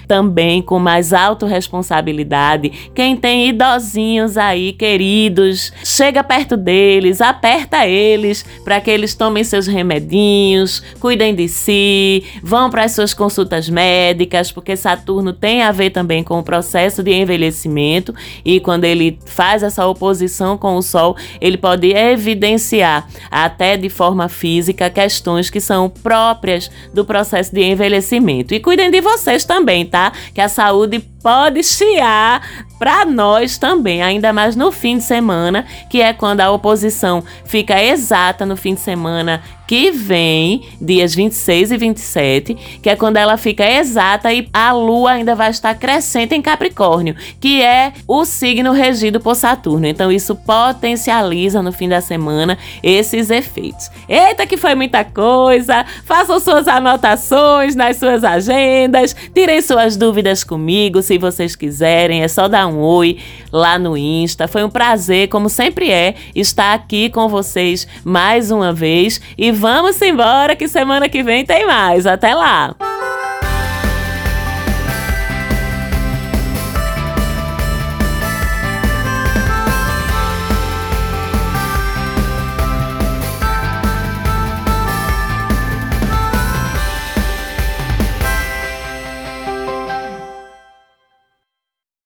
também 0.08 0.60
com 0.62 0.78
mais 0.78 1.12
autorresponsabilidade. 1.12 2.90
Quem 2.94 3.16
tem 3.16 3.48
idosinhos 3.48 4.36
aí 4.36 4.72
queridos, 4.72 5.72
chega 6.10 6.24
perto 6.24 6.56
deles, 6.56 7.20
aperta 7.20 7.86
eles 7.86 8.44
para 8.64 8.80
que 8.80 8.90
eles 8.90 9.14
tomem 9.14 9.44
seus 9.44 9.68
remedinhos, 9.68 10.82
cuidem 10.98 11.32
de 11.32 11.46
si, 11.48 12.24
vão 12.42 12.68
para 12.68 12.82
as 12.82 12.92
suas 12.92 13.14
consultas 13.14 13.68
médicas, 13.68 14.50
porque 14.50 14.76
Saturno 14.76 15.32
tem 15.32 15.62
a 15.62 15.70
ver 15.70 15.90
também 15.90 16.24
com 16.24 16.40
o 16.40 16.42
processo 16.42 17.00
de 17.00 17.12
envelhecimento 17.12 18.12
e 18.44 18.58
quando 18.58 18.84
ele 18.84 19.20
faz 19.24 19.62
essa 19.62 19.86
oposição 19.86 20.58
com 20.58 20.74
o 20.74 20.82
Sol, 20.82 21.16
ele 21.40 21.56
pode 21.56 21.92
evidenciar 21.92 23.06
até 23.30 23.76
de 23.76 23.88
forma 23.88 24.28
física 24.28 24.90
questões 24.90 25.48
que 25.48 25.60
são 25.60 25.88
próprias 25.88 26.68
do 26.92 27.04
processo 27.04 27.54
de 27.54 27.62
envelhecimento. 27.62 28.52
E 28.52 28.58
cuidem 28.58 28.90
de 28.90 29.00
vocês 29.00 29.44
também, 29.44 29.86
tá? 29.86 30.12
Que 30.34 30.40
a 30.40 30.48
saúde 30.48 30.98
pode 31.22 31.62
chiar 31.62 32.42
para 32.78 33.04
nós 33.04 33.58
também, 33.58 34.02
ainda 34.02 34.32
mais 34.32 34.56
no 34.56 34.72
fim 34.72 34.98
de 34.98 35.04
semana, 35.04 35.66
que 35.88 36.00
é 36.00 36.12
quando 36.12 36.40
a 36.40 36.50
oposição 36.50 37.22
fica 37.44 37.82
exata 37.82 38.46
no 38.46 38.56
fim 38.56 38.74
de 38.74 38.80
semana 38.80 39.42
que 39.70 39.92
vem, 39.92 40.62
dias 40.80 41.14
26 41.14 41.70
e 41.70 41.76
27, 41.76 42.54
que 42.82 42.90
é 42.90 42.96
quando 42.96 43.18
ela 43.18 43.36
fica 43.36 43.64
exata 43.64 44.32
e 44.32 44.48
a 44.52 44.72
lua 44.72 45.12
ainda 45.12 45.36
vai 45.36 45.48
estar 45.48 45.72
crescente 45.76 46.34
em 46.34 46.42
Capricórnio, 46.42 47.14
que 47.38 47.62
é 47.62 47.92
o 48.04 48.24
signo 48.24 48.72
regido 48.72 49.20
por 49.20 49.36
Saturno. 49.36 49.86
Então 49.86 50.10
isso 50.10 50.34
potencializa 50.34 51.62
no 51.62 51.70
fim 51.70 51.88
da 51.88 52.00
semana 52.00 52.58
esses 52.82 53.30
efeitos. 53.30 53.88
Eita, 54.08 54.44
que 54.44 54.56
foi 54.56 54.74
muita 54.74 55.04
coisa! 55.04 55.86
Façam 56.04 56.40
suas 56.40 56.66
anotações 56.66 57.76
nas 57.76 57.96
suas 57.96 58.24
agendas, 58.24 59.14
tirem 59.32 59.62
suas 59.62 59.96
dúvidas 59.96 60.42
comigo 60.42 61.00
se 61.00 61.16
vocês 61.16 61.54
quiserem, 61.54 62.24
é 62.24 62.26
só 62.26 62.48
dar 62.48 62.66
um 62.66 62.80
oi 62.80 63.18
lá 63.52 63.78
no 63.78 63.96
Insta. 63.96 64.48
Foi 64.48 64.64
um 64.64 64.70
prazer, 64.70 65.28
como 65.28 65.48
sempre 65.48 65.92
é, 65.92 66.16
estar 66.34 66.74
aqui 66.74 67.08
com 67.08 67.28
vocês 67.28 67.86
mais 68.02 68.50
uma 68.50 68.72
vez 68.72 69.20
e 69.38 69.59
vamos 69.60 70.00
embora 70.00 70.56
que 70.56 70.66
semana 70.66 71.06
que 71.06 71.22
vem 71.22 71.44
tem 71.44 71.66
mais. 71.66 72.06
Até 72.06 72.34
lá! 72.34 72.74